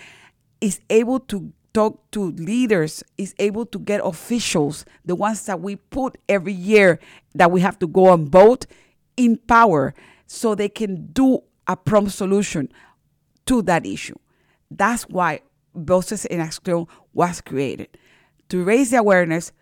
[0.60, 5.76] is able to talk to leaders, is able to get officials, the ones that we
[5.76, 6.98] put every year
[7.34, 8.66] that we have to go and vote,
[9.16, 9.94] in power
[10.26, 12.70] so they can do a prompt solution
[13.46, 14.16] to that issue.
[14.70, 15.40] That's why
[15.74, 17.88] Voices in Action was created
[18.48, 19.52] to raise the awareness,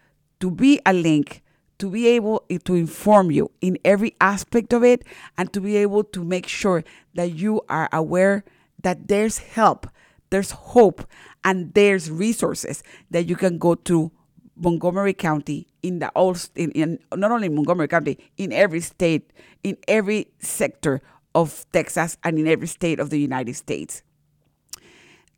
[0.40, 1.42] to be a link,
[1.78, 5.04] to be able eh, to inform you in every aspect of it,
[5.38, 6.84] and to be able to make sure
[7.14, 8.44] that you are aware
[8.82, 9.86] that there's help,
[10.30, 11.06] there's hope,
[11.44, 14.10] and there's resources that you can go to
[14.56, 19.32] Montgomery County in the all in, in not only Montgomery County in every state
[19.64, 21.00] in every sector
[21.34, 24.02] of Texas and in every state of the United States.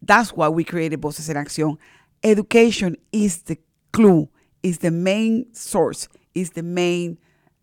[0.02, 1.78] That's why we created Voces en Acción.
[2.22, 3.58] Education is the
[3.92, 4.28] clue,
[4.62, 7.18] is the main source, is the main,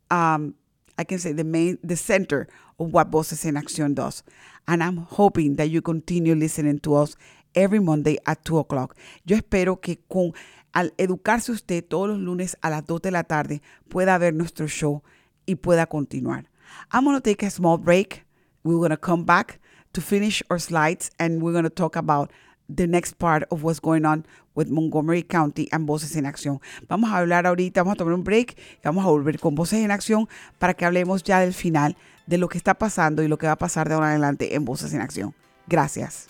[0.10, 0.56] um,
[0.98, 2.48] I can say the main, the center
[2.80, 4.24] of what Voces en Acción does.
[4.68, 7.16] And I'm hoping that you continue listening to us
[7.56, 8.96] every Monday at 2 o'clock.
[9.26, 10.34] Yo espero que con
[10.74, 14.68] al educarse usted todos los lunes a las 2 de la tarde pueda ver nuestro
[14.68, 15.04] show
[15.46, 16.51] y pueda continuar.
[16.92, 18.24] I'm going to take a small break.
[18.64, 19.60] We're going to come back
[19.94, 22.32] to finish our slides and we're going to talk about
[22.70, 26.62] the next part of what's going on with Montgomery County and Voces en Acción.
[26.88, 29.84] Vamos a hablar ahorita, vamos a tomar un break y vamos a volver con Voces
[29.84, 30.28] en Acción
[30.60, 33.54] para que hablemos ya del final de lo que está pasando y lo que va
[33.54, 35.34] a pasar de ahora en adelante en Voces en Acción.
[35.68, 36.28] Gracias.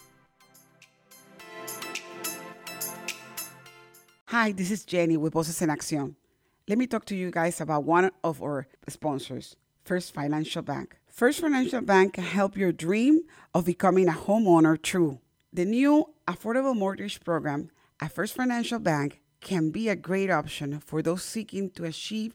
[4.27, 6.15] Hi, this is Jenny with Voces en Acción.
[6.67, 10.97] Let me talk to you guys about one of our sponsors, First Financial Bank.
[11.07, 13.21] First Financial Bank can help your dream
[13.53, 15.19] of becoming a homeowner true.
[15.51, 21.01] The new affordable mortgage program at First Financial Bank can be a great option for
[21.01, 22.33] those seeking to achieve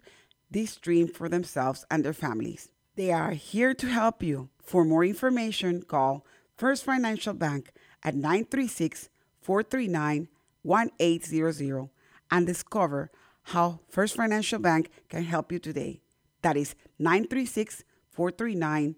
[0.51, 2.69] this dream for themselves and their families.
[2.97, 4.51] They are here to help you.
[4.63, 9.09] For more information, call First Financial Bank at 936
[9.41, 10.29] 439
[10.63, 11.91] 1800
[12.31, 13.11] and discover
[13.45, 16.01] how First Financial Bank can help you today.
[16.47, 17.83] That is 936
[18.13, 18.95] 439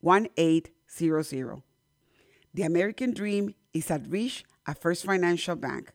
[0.00, 1.62] 1800.
[2.52, 5.92] The American Dream is at reach at First Financial Bank,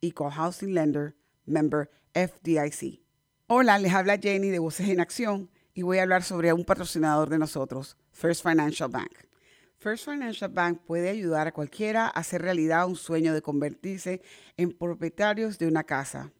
[0.00, 3.00] Equal Housing Lender, member FDIC.
[3.48, 7.28] Hola, les habla Jenny de Voces en Acción y voy a hablar sobre un patrocinador
[7.30, 9.10] de nosotros, First Financial Bank.
[9.78, 14.22] First Financial Bank puede ayudar a cualquiera a hacer realidad un sueño de convertirse
[14.56, 16.30] en propietarios de una casa.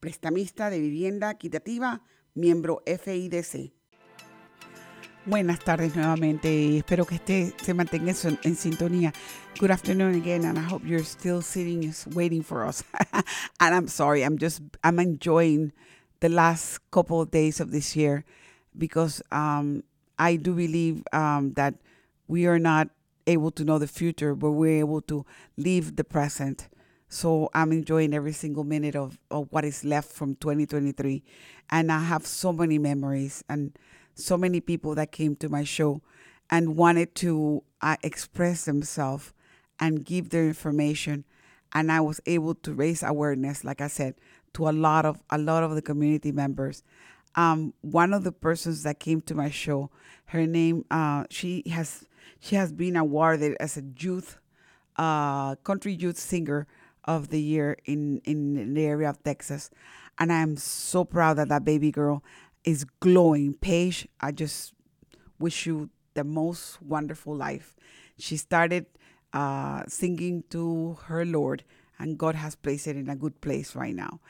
[0.00, 2.00] prestamista de vivienda equitativa,
[2.32, 3.74] miembro FIDC.
[5.26, 6.78] Buenas tardes nuevamente.
[6.78, 9.12] Espero que esté, se mantenga en, en, sintonía.
[9.60, 12.82] Good afternoon again, and I hope you're still sitting, waiting for us.
[13.60, 15.74] and I'm sorry, I'm just, I'm enjoying
[16.20, 18.24] the last couple of days of this year
[18.78, 19.84] because um,
[20.18, 21.74] I do believe um, that
[22.28, 22.88] we are not
[23.26, 25.24] able to know the future, but we're able to
[25.56, 26.68] live the present.
[27.08, 31.22] So I'm enjoying every single minute of, of what is left from 2023.
[31.70, 33.76] And I have so many memories and
[34.14, 36.02] so many people that came to my show
[36.50, 39.32] and wanted to uh, express themselves
[39.80, 41.24] and give their information
[41.74, 44.14] and I was able to raise awareness like I said
[44.54, 46.82] to a lot of a lot of the community members
[47.34, 49.90] um, one of the persons that came to my show
[50.26, 52.04] her name uh, she has
[52.40, 54.38] she has been awarded as a youth
[54.96, 56.66] uh, country youth singer
[57.04, 59.70] of the year in in the area of Texas
[60.18, 62.22] and I am so proud that that baby girl
[62.64, 63.54] is glowing.
[63.54, 64.74] Paige, I just
[65.38, 67.74] wish you the most wonderful life.
[68.18, 68.86] She started
[69.32, 71.64] uh, singing to her Lord,
[71.98, 74.20] and God has placed it in a good place right now.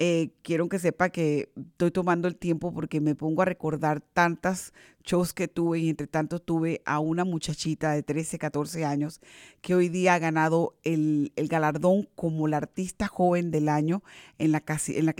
[0.00, 4.72] Eh, quiero que sepa que estoy tomando el tiempo porque me pongo a recordar tantas
[5.02, 9.20] shows que tuve y entre tanto tuve a una muchachita de 13, 14 años
[9.60, 14.04] que hoy día ha ganado el, el galardón como la artista joven del año
[14.38, 15.14] en la, en la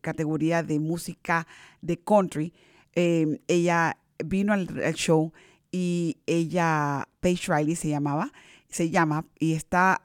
[0.00, 1.46] categoría de música
[1.82, 2.54] de country.
[2.94, 5.34] Eh, ella vino al, al, show
[5.70, 8.32] y ella, Paige Riley se llamaba,
[8.68, 10.00] se llama y está,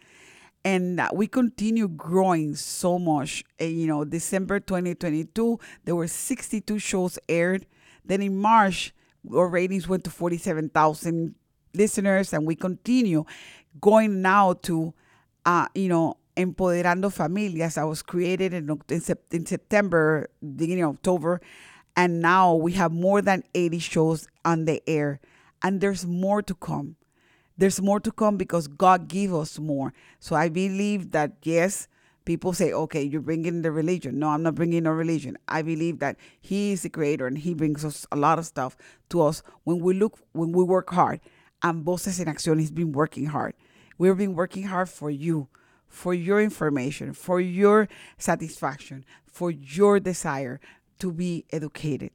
[0.65, 3.43] and uh, we continue growing so much.
[3.59, 7.65] You know, December 2022, there were 62 shows aired.
[8.03, 8.93] Then in March,
[9.33, 11.35] our ratings went to 47,000
[11.73, 13.23] listeners, and we continue
[13.79, 14.93] going now to,
[15.45, 17.77] uh, you know, Empoderando Familias.
[17.77, 19.01] I was created in, in,
[19.31, 21.41] in September, beginning of October,
[21.95, 25.19] and now we have more than 80 shows on the air,
[25.61, 26.95] and there's more to come.
[27.57, 29.93] There's more to come because God gave us more.
[30.19, 31.87] So I believe that, yes,
[32.23, 34.19] people say, okay, you're bringing the religion.
[34.19, 35.37] No, I'm not bringing no religion.
[35.47, 38.77] I believe that He is the creator and He brings us a lot of stuff
[39.09, 41.19] to us when we look, when we work hard.
[41.63, 43.55] And Voces en Acción has been working hard.
[43.97, 45.47] We've been working hard for you,
[45.87, 47.87] for your information, for your
[48.19, 50.59] satisfaction, for your desire
[50.99, 52.11] to be educated.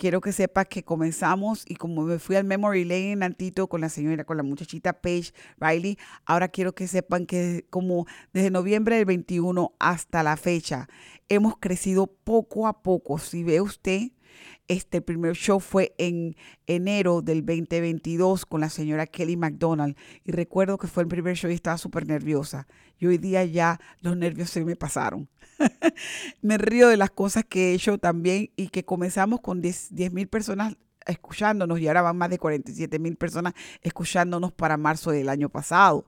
[0.00, 3.90] Quiero que sepas que comenzamos y como me fui al memory lane Antito con la
[3.90, 9.04] señora, con la muchachita Paige Riley, ahora quiero que sepan que como desde noviembre del
[9.04, 10.88] 21 hasta la fecha
[11.28, 13.18] hemos crecido poco a poco.
[13.18, 14.12] Si ve usted,
[14.68, 16.34] este primer show fue en
[16.66, 19.96] enero del 2022 con la señora Kelly McDonald.
[20.24, 22.66] Y recuerdo que fue el primer show y estaba súper nerviosa.
[22.98, 25.28] Y hoy día ya los nervios se me pasaron.
[26.42, 30.28] me río de las cosas que he hecho también y que comenzamos con 10 mil
[30.28, 35.48] personas escuchándonos y ahora van más de 47 mil personas escuchándonos para marzo del año
[35.48, 36.06] pasado.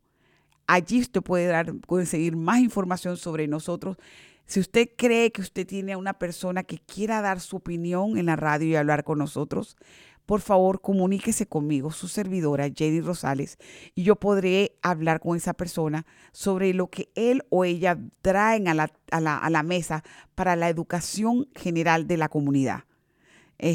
[0.66, 3.96] Allí usted puede dar, conseguir más información sobre nosotros.
[4.46, 8.26] Si usted cree que usted tiene a una persona que quiera dar su opinión en
[8.26, 9.76] la radio y hablar con nosotros,
[10.26, 13.58] por favor comuníquese conmigo, su servidora Jenny Rosales,
[13.94, 18.74] y yo podré hablar con esa persona sobre lo que él o ella traen a
[18.74, 20.02] la, mesa
[20.34, 22.84] para la educación general de la comunidad.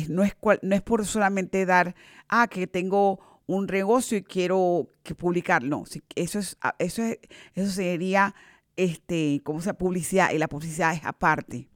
[0.09, 1.95] no, es no es por solamente dar,
[2.29, 5.63] ah, que tengo un negocio y quiero que publicar.
[5.63, 5.85] No,
[6.15, 7.19] eso es, ah, eso es,
[7.55, 8.35] eso sería
[8.75, 11.67] este, como sea, publicidad, y la publicidad es aparte.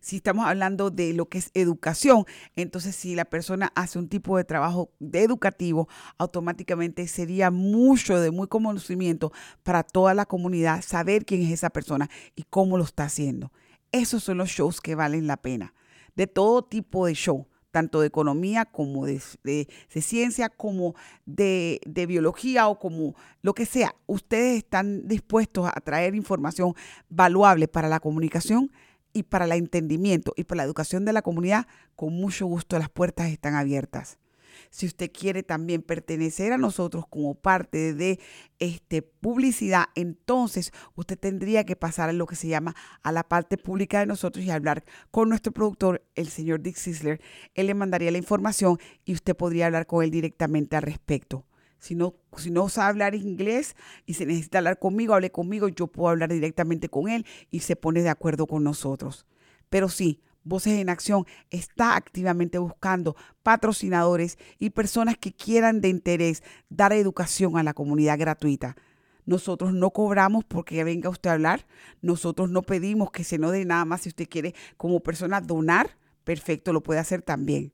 [0.00, 2.24] Si estamos hablando de lo que es educación,
[2.56, 8.48] entonces si la persona hace un tipo de trabajo educativo, automáticamente sería mucho de muy
[8.48, 13.52] conocimiento para toda la comunidad saber quién es esa persona y cómo lo está haciendo.
[13.92, 15.74] Esos son los shows que valen la pena.
[16.14, 19.20] De todo tipo de show tanto de economía como de,
[19.88, 23.94] ciencia, como de, de, biología o como lo que sea.
[24.06, 26.74] Ustedes están dispuestos a traer información
[27.08, 28.70] valuable para la comunicación
[29.12, 32.90] y para el entendimiento y para la educación de la comunidad, con mucho gusto las
[32.90, 34.18] puertas están abiertas.
[34.70, 38.20] Si usted quiere también pertenecer a nosotros como parte de
[38.58, 43.56] este, publicidad, entonces usted tendría que pasar a lo que se llama a la parte
[43.56, 47.20] pública de nosotros y hablar con nuestro productor, el señor Dick Sisler.
[47.54, 51.44] Él le mandaría la información y usted podría hablar con él directamente al respecto.
[51.80, 53.74] Si no, si no sabe hablar inglés
[54.06, 57.74] y se necesita hablar conmigo, hable conmigo, yo puedo hablar directamente con él y se
[57.74, 59.26] pone de acuerdo con nosotros.
[59.70, 66.42] Pero sí, Voces en Acción está activamente buscando patrocinadores y personas que quieran de interés
[66.70, 68.76] dar educación a la comunidad gratuita.
[69.26, 71.66] Nosotros no cobramos porque venga usted a hablar.
[72.00, 74.02] Nosotros no pedimos que se no dé nada más.
[74.02, 77.72] Si usted quiere como persona donar, perfecto, lo puede hacer también.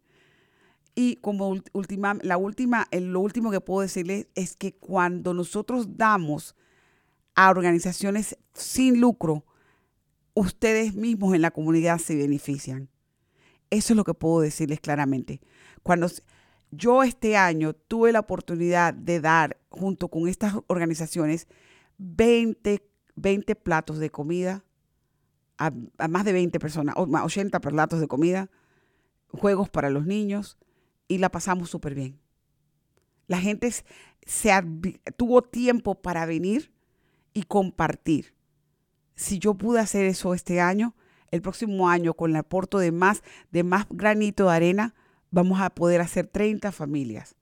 [0.99, 6.57] Y como última, la última, lo último que puedo decirles es que cuando nosotros damos
[7.35, 9.45] a organizaciones sin lucro,
[10.33, 12.89] ustedes mismos en la comunidad se benefician.
[13.69, 15.43] Eso es lo que puedo decirles claramente.
[15.83, 16.09] Cuando
[16.71, 21.47] yo este año tuve la oportunidad de dar, junto con estas organizaciones,
[21.99, 22.83] 20,
[23.17, 24.65] 20 platos de comida
[25.59, 25.71] a,
[26.09, 28.51] más de 20 personas, 80 platos de comida,
[29.29, 30.57] juegos para los niños,
[31.09, 32.19] y la pasamos súper bien.
[33.27, 34.51] La gente se,
[35.17, 36.73] tuvo tiempo para venir
[37.33, 38.35] y compartir.
[39.15, 40.95] Si yo pude hacer eso este año,
[41.31, 44.95] el próximo año con el aporte de más, de más granito de arena,
[45.31, 47.37] vamos a poder hacer 30 familias.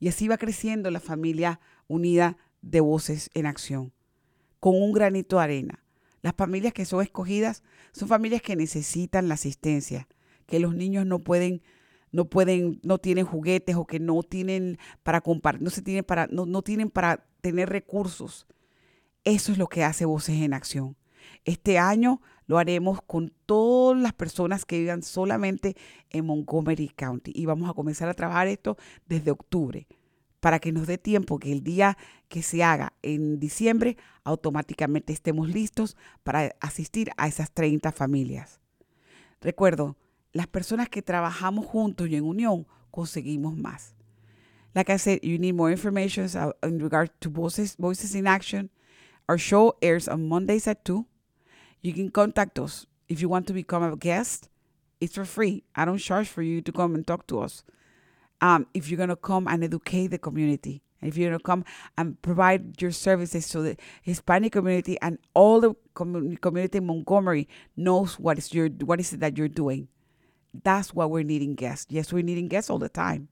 [0.00, 3.92] Y así va creciendo la familia unida de voces en acción,
[4.58, 5.84] con un granito de arena.
[6.22, 10.08] Las familias que son escogidas son familias que necesitan la asistencia,
[10.46, 11.62] que los niños no pueden,
[12.12, 16.26] no pueden, no tienen juguetes o que no tienen para compartir, no se tienen para,
[16.28, 18.46] no, no tienen para tener recursos.
[19.24, 20.96] Eso es lo que hace Voces en Acción.
[21.44, 25.76] Este año lo haremos con todas las personas que vivan solamente
[26.10, 29.86] en Montgomery County y vamos a comenzar a trabajar esto desde octubre
[30.40, 31.96] para que nos dé tiempo que el día
[32.28, 38.60] que se haga en diciembre automáticamente estemos listos para asistir a esas 30 familias.
[39.40, 39.96] Recuerdo,
[40.32, 43.94] las personas que trabajamos juntos y en unión conseguimos más.
[44.74, 46.28] Like I said, you need more information
[46.62, 48.70] in regard to Voices, Voices in Action.
[49.28, 51.06] Our show airs on Mondays at 2
[51.82, 54.48] You can contact us if you want to become a guest.
[55.00, 55.64] It's for free.
[55.74, 57.64] I don't charge for you to come and talk to us.
[58.40, 61.64] Um, if you're going to come and educate the community, if you're going to come
[61.98, 65.74] and provide your services so the Hispanic community and all the
[66.40, 69.88] community in Montgomery knows what is your what is it that you're doing.
[70.52, 71.86] That's what we're needing guests.
[71.88, 73.28] Yes, we're needing guests all the time.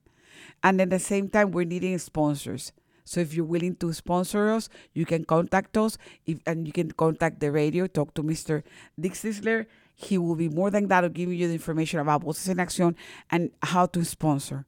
[0.62, 2.72] And at the same time, we're needing sponsors.
[3.04, 6.92] So if you're willing to sponsor us, you can contact us if, and you can
[6.92, 8.62] contact the radio, talk to Mr.
[8.98, 9.66] Dick Sisler.
[9.94, 12.94] He will be more than glad to give you the information about Voces in Acción
[13.30, 14.64] and how to sponsor.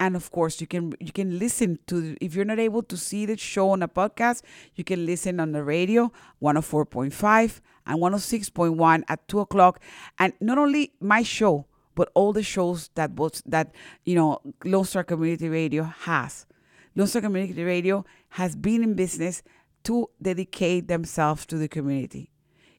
[0.00, 3.26] And of course, you can you can listen to if you're not able to see
[3.26, 4.42] the show on a podcast,
[4.76, 9.80] you can listen on the radio 104.5 and 106.1 at two o'clock.
[10.18, 13.74] And not only my show, but all the shows that both that
[14.04, 16.46] you know Lone Star Community Radio has.
[16.94, 19.42] Lone Star Community Radio has been in business
[19.84, 22.30] to dedicate themselves to the community.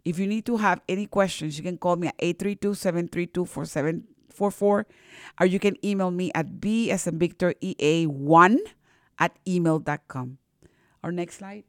[0.06, 2.18] If you need to have any questions, you can call me at
[4.30, 4.86] 832-732-4744
[5.40, 8.58] or you can email me at b as in Victor EA1
[9.18, 10.38] at email.com.
[11.04, 11.64] Our next slide.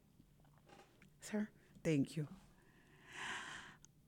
[1.21, 1.49] Sir,
[1.85, 2.27] thank you.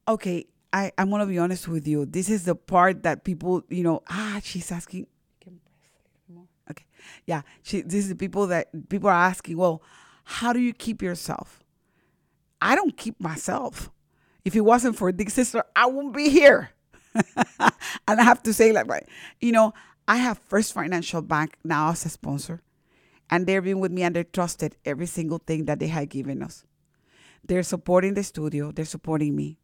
[0.09, 2.07] Okay, I, I'm gonna be honest with you.
[2.07, 5.07] This is the part that people, you know, ah, she's asking
[6.71, 6.85] Okay.
[7.27, 7.43] Yeah.
[7.63, 9.83] She, this is the people that people are asking, well,
[10.25, 11.63] how do you keep yourself?
[12.61, 13.91] I don't keep myself.
[14.45, 16.71] If it wasn't for Dick Sisler, I wouldn't be here.
[18.09, 18.87] and I have to say, like,
[19.41, 19.75] you know,
[20.09, 22.63] I have First Financial Bank now as a sponsor,
[23.31, 26.43] and they've been with me and they trusted every single thing that they had given
[26.43, 26.65] us.
[27.45, 29.59] They're supporting the studio, they're supporting me,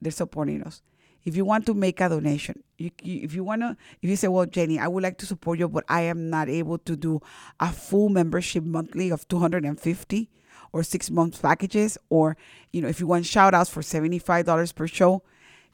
[0.00, 0.82] they're supporting us
[1.24, 4.16] if you want to make a donation, you, you, if you want to, if you
[4.16, 6.96] say, well, Jenny, I would like to support you, but I am not able to
[6.96, 7.20] do
[7.60, 10.30] a full membership monthly of 250
[10.72, 12.36] or six months packages, or,
[12.72, 15.22] you know, if you want shout outs for $75 per show,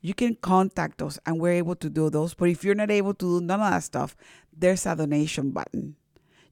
[0.01, 2.35] you can contact us and we're able to do those.
[2.35, 4.17] But if you're not able to do none of that stuff,
[4.57, 5.97] there's a donation button.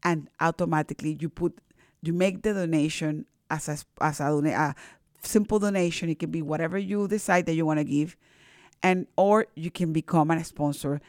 [0.04, 1.56] and automatically you put
[2.02, 4.74] you make the donation as a, as a, a
[5.22, 6.08] simple donation.
[6.08, 8.16] It can be whatever you decide that you want to give,
[8.82, 11.00] and or you can become a sponsor.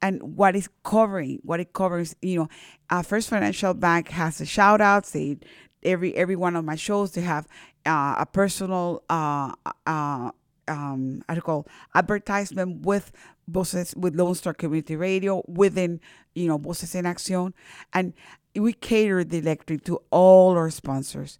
[0.00, 2.48] And what is covering, what it covers, you know,
[2.88, 5.06] uh, First Financial Bank has a shout out.
[5.06, 5.38] They
[5.82, 7.46] every every one of my shows they have
[7.86, 9.52] uh, a personal uh,
[9.86, 10.30] uh,
[10.68, 13.10] um, I call advertisement with
[13.48, 16.00] Voces with Lone Star Community Radio within
[16.34, 17.54] you know Voces in Acción,
[17.92, 18.12] and
[18.54, 21.38] we cater the electric to all our sponsors.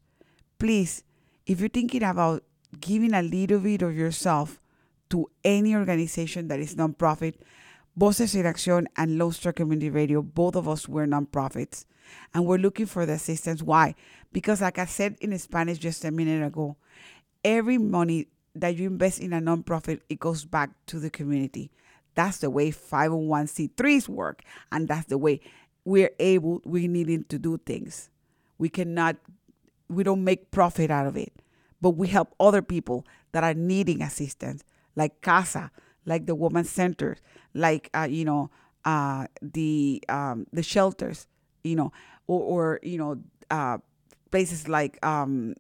[0.59, 1.05] Please,
[1.47, 2.45] if you're thinking about
[2.81, 4.61] giving a little bit of yourself
[5.11, 7.35] to any organization that is nonprofit,
[7.99, 11.85] Voces en Acción and Lone Star Community Radio, both of us were nonprofits.
[12.33, 13.61] And we're looking for the assistance.
[13.61, 13.97] Why?
[14.33, 16.77] Because, like I said in Spanish just a minute ago,
[17.45, 21.73] every money that you invest in a nonprofit, it goes back to the community.
[22.15, 24.45] That's the way 501c3s work.
[24.71, 25.41] And that's the way
[25.85, 28.11] we're able, we needing to do things.
[28.59, 29.17] We cannot,
[29.89, 31.33] we don't make profit out of it,
[31.81, 34.63] but we help other people that are needing assistance,
[34.95, 35.73] like CASA,
[36.07, 37.19] like the women's centers,
[37.55, 38.51] like, uh, you know,
[38.85, 41.27] uh, the um, the shelters,
[41.65, 41.93] you know,
[42.27, 43.19] or, or you know,
[43.51, 43.79] uh,
[44.31, 45.55] places like um,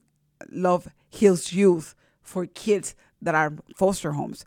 [0.51, 4.45] Love Heals Youth for kids that are foster homes.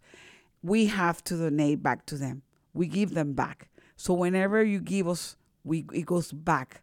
[0.63, 2.43] We have to donate back to them.
[2.73, 3.69] We give them back.
[3.97, 6.81] So whenever you give us, we it goes back.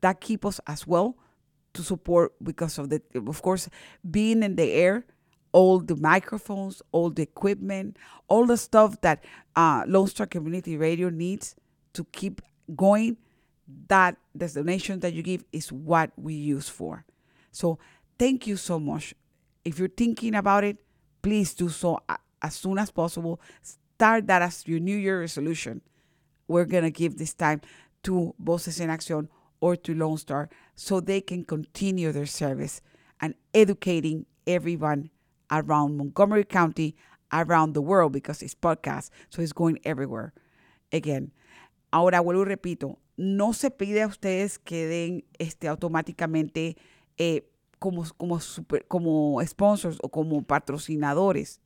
[0.00, 1.16] That keeps us as well
[1.74, 3.68] to support because of the of course
[4.08, 5.04] being in the air
[5.54, 7.96] all the microphones, all the equipment,
[8.26, 9.24] all the stuff that
[9.54, 11.54] uh, Lone Star Community Radio needs
[11.92, 12.42] to keep
[12.74, 13.16] going.
[13.88, 17.06] That the donation that you give is what we use for.
[17.52, 17.78] So
[18.18, 19.14] thank you so much.
[19.64, 20.76] If you're thinking about it,
[21.22, 22.00] please do so
[22.42, 23.40] as soon as possible.
[23.62, 25.80] Start that as your New Year resolution.
[26.48, 27.60] We're gonna give this time
[28.02, 29.28] to Voces en Acción
[29.60, 32.82] or to Lone Star so they can continue their service
[33.20, 35.10] and educating everyone
[35.50, 36.96] around Montgomery County,
[37.32, 40.32] around the world, because it's podcast, so it's going everywhere.
[40.92, 41.32] Again,
[41.90, 46.76] ahora vuelvo y repito, no se pide a ustedes que den este, automáticamente
[47.16, 51.60] eh, como, como, super, como sponsors o como patrocinadores.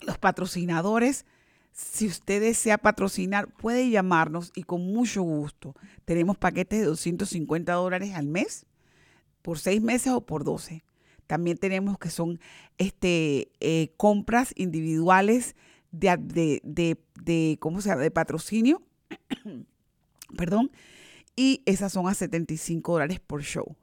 [0.00, 1.24] Los patrocinadores,
[1.72, 5.74] si usted desea patrocinar, puede llamarnos y con mucho gusto.
[6.04, 8.66] Tenemos paquetes de 250 dólares al mes
[9.42, 10.83] por seis meses o por 12.
[11.26, 12.40] También tenemos que son
[12.78, 15.56] este, eh, compras individuales
[15.90, 18.02] de, de, de, de, ¿cómo se llama?
[18.02, 18.82] De patrocinio.
[20.36, 20.70] Perdón.
[21.36, 23.76] Y esas son a 75 dólares por show.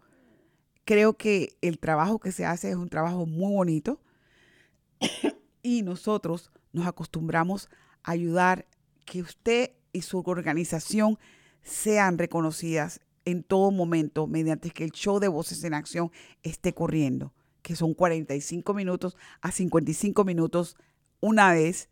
[0.85, 4.01] Creo que el trabajo que se hace es un trabajo muy bonito.
[5.63, 7.69] y nosotros nos acostumbramos
[8.03, 8.67] a ayudar
[9.05, 11.19] que usted y su organización
[11.63, 16.11] sean reconocidas en todo momento mediante que el show de Voces en Acción
[16.43, 20.77] esté corriendo, que son 45 minutos a 55 minutos
[21.19, 21.89] una vez,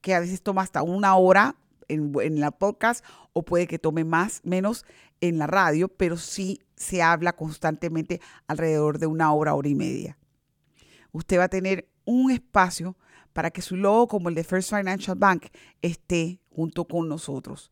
[0.00, 1.56] que a veces toma hasta una hora
[1.88, 4.84] en, en, la podcast o puede que tome más, menos
[5.20, 10.18] en la radio, pero sí se habla constantemente alrededor de una hora, hora y media.
[11.12, 12.96] Usted va a tener un espacio
[13.32, 15.46] para que su logo como el de First Financial Bank
[15.82, 17.70] esté junto con nosotros.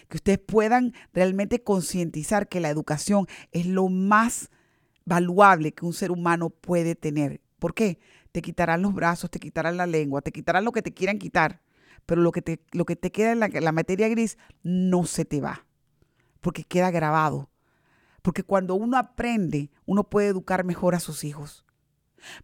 [0.08, 4.50] que ustedes puedan realmente concientizar que la educación es lo más
[5.04, 7.40] valuable que un ser humano puede tener.
[7.58, 7.98] ¿Por qué?
[8.32, 11.62] Te quitarán los brazos, te quitarán la lengua, te quitarán lo que te quieran quitar,
[12.06, 15.24] pero lo que te, lo que te queda en la, la materia gris no se
[15.24, 15.66] te va,
[16.40, 17.50] porque queda grabado.
[18.22, 21.63] Porque cuando uno aprende, uno puede educar mejor a sus hijos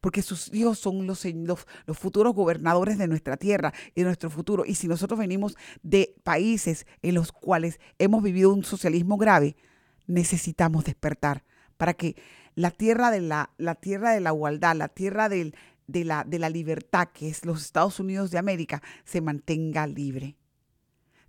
[0.00, 1.66] porque sus hijos son los, los,
[1.98, 4.64] futuros gobernadores de nuestra tierra y de nuestro futuro.
[4.66, 9.56] Y si nosotros venimos de países en los cuales hemos vivido un socialismo grave,
[10.06, 11.44] necesitamos despertar
[11.76, 12.16] para que
[12.54, 15.52] la tierra de la, la tierra de la igualdad, la tierra de,
[15.86, 20.36] la, de la libertad, que es los Estados Unidos de América, se mantenga libre.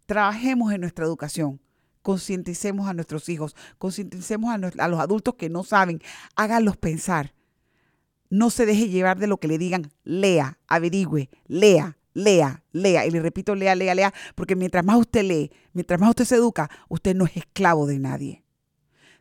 [0.05, 1.61] Trabajemos en nuestra educación,
[2.01, 6.01] Concienticemos a nuestros hijos, concienticemos a, a los adultos que no saben,
[6.35, 7.33] háganlos pensar.
[8.31, 13.05] No se deje llevar de lo que le digan, lea, averigüe, lea, lea, lea.
[13.05, 16.35] Y le repito, lea, lea, lea, porque mientras más usted lee, mientras más usted se
[16.35, 18.45] educa, usted no es esclavo de nadie.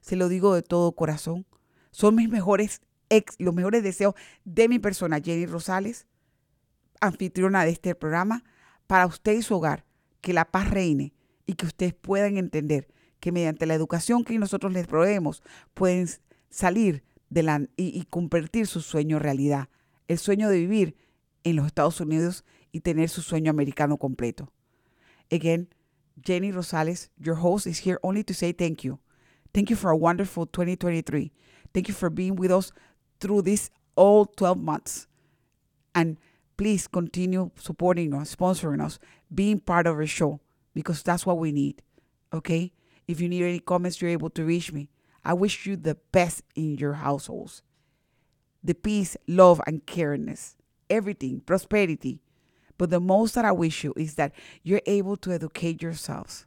[0.00, 1.44] Se lo digo de todo corazón.
[1.90, 6.06] Son mis mejores ex, los mejores deseos de mi persona, Jenny Rosales,
[7.00, 8.44] anfitriona de este programa,
[8.86, 9.84] para usted y su hogar,
[10.20, 11.14] que la paz reine
[11.46, 12.86] y que ustedes puedan entender
[13.18, 15.42] que mediante la educación que nosotros les proveemos,
[15.74, 16.08] pueden
[16.48, 17.02] salir
[17.76, 19.68] y, convertir su sueño realidad.
[20.08, 20.96] El sueño de vivir
[21.44, 24.52] en los Estados Unidos y tener su sueño americano completo.
[25.30, 25.68] Again,
[26.22, 28.98] Jenny Rosales, your host, is here only to say thank you.
[29.52, 31.32] Thank you for a wonderful 2023.
[31.72, 32.72] Thank you for being with us
[33.20, 35.06] through these all 12 months.
[35.94, 36.18] And
[36.56, 38.98] please continue supporting us, sponsoring us,
[39.32, 40.40] being part of our show
[40.74, 41.82] because that's what we need.
[42.32, 42.72] Okay?
[43.08, 44.88] If you need any comments, you're able to reach me.
[45.24, 47.62] I wish you the best in your households.
[48.62, 50.56] The peace, love, and careness,
[50.88, 52.20] everything, prosperity.
[52.78, 56.46] But the most that I wish you is that you're able to educate yourselves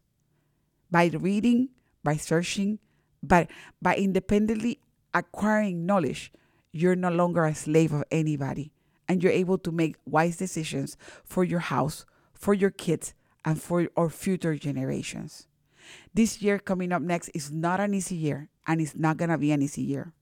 [0.90, 1.70] by reading,
[2.04, 2.80] by searching,
[3.22, 3.48] by,
[3.82, 4.80] by independently
[5.14, 6.32] acquiring knowledge.
[6.72, 8.72] You're no longer a slave of anybody,
[9.08, 13.14] and you're able to make wise decisions for your house, for your kids,
[13.46, 15.48] and for our future generations.
[16.14, 19.38] This year coming up next is not an easy year, and it's not going to
[19.38, 20.14] be an easy year.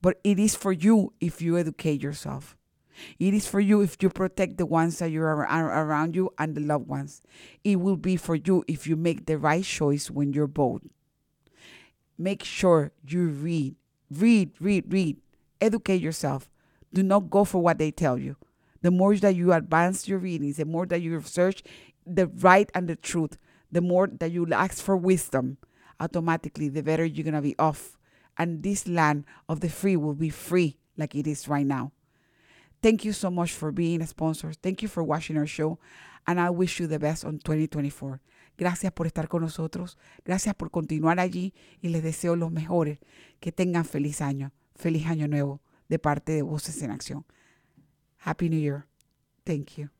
[0.00, 2.56] But it is for you if you educate yourself.
[3.18, 6.54] It is for you if you protect the ones that you are around you and
[6.54, 7.22] the loved ones.
[7.64, 10.82] It will be for you if you make the right choice when you're bold.
[12.16, 13.74] Make sure you read,
[14.10, 15.16] read, read, read.
[15.60, 16.48] Educate yourself.
[16.92, 18.36] Do not go for what they tell you.
[18.82, 21.62] The more that you advance your readings, the more that you search
[22.06, 23.38] the right and the truth,
[23.72, 25.56] the more that you ask for wisdom,
[26.00, 27.98] automatically the better you're going to be off.
[28.36, 31.92] And this land of the free will be free like it is right now.
[32.82, 34.52] Thank you so much for being a sponsor.
[34.52, 35.78] Thank you for watching our show.
[36.26, 38.20] And I wish you the best on 2024.
[38.56, 39.96] Gracias por estar con nosotros.
[40.24, 41.54] Gracias por continuar allí.
[41.80, 42.98] Y les deseo los mejores.
[43.40, 44.52] Que tengan feliz año.
[44.74, 47.24] Feliz año nuevo de parte de Voces en Acción.
[48.18, 48.86] Happy New Year.
[49.44, 49.93] Thank you.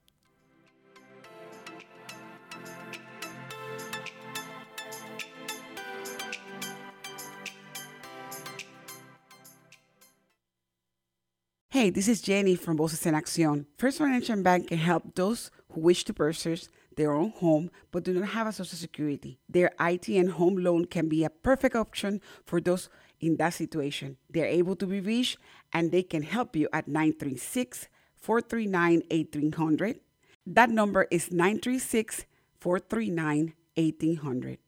[11.91, 13.67] This is Jenny from Voces en Acción.
[13.77, 18.15] First Financial Bank can help those who wish to purchase their own home but do
[18.15, 19.39] not have a social security.
[19.51, 22.89] Their ITIN home loan can be a perfect option for those
[23.21, 24.17] in that situation.
[24.31, 25.37] They're able to be reached
[25.75, 30.01] and they can help you at 936 439 8300.
[30.47, 32.25] That number is 936
[32.61, 34.59] 439 1800.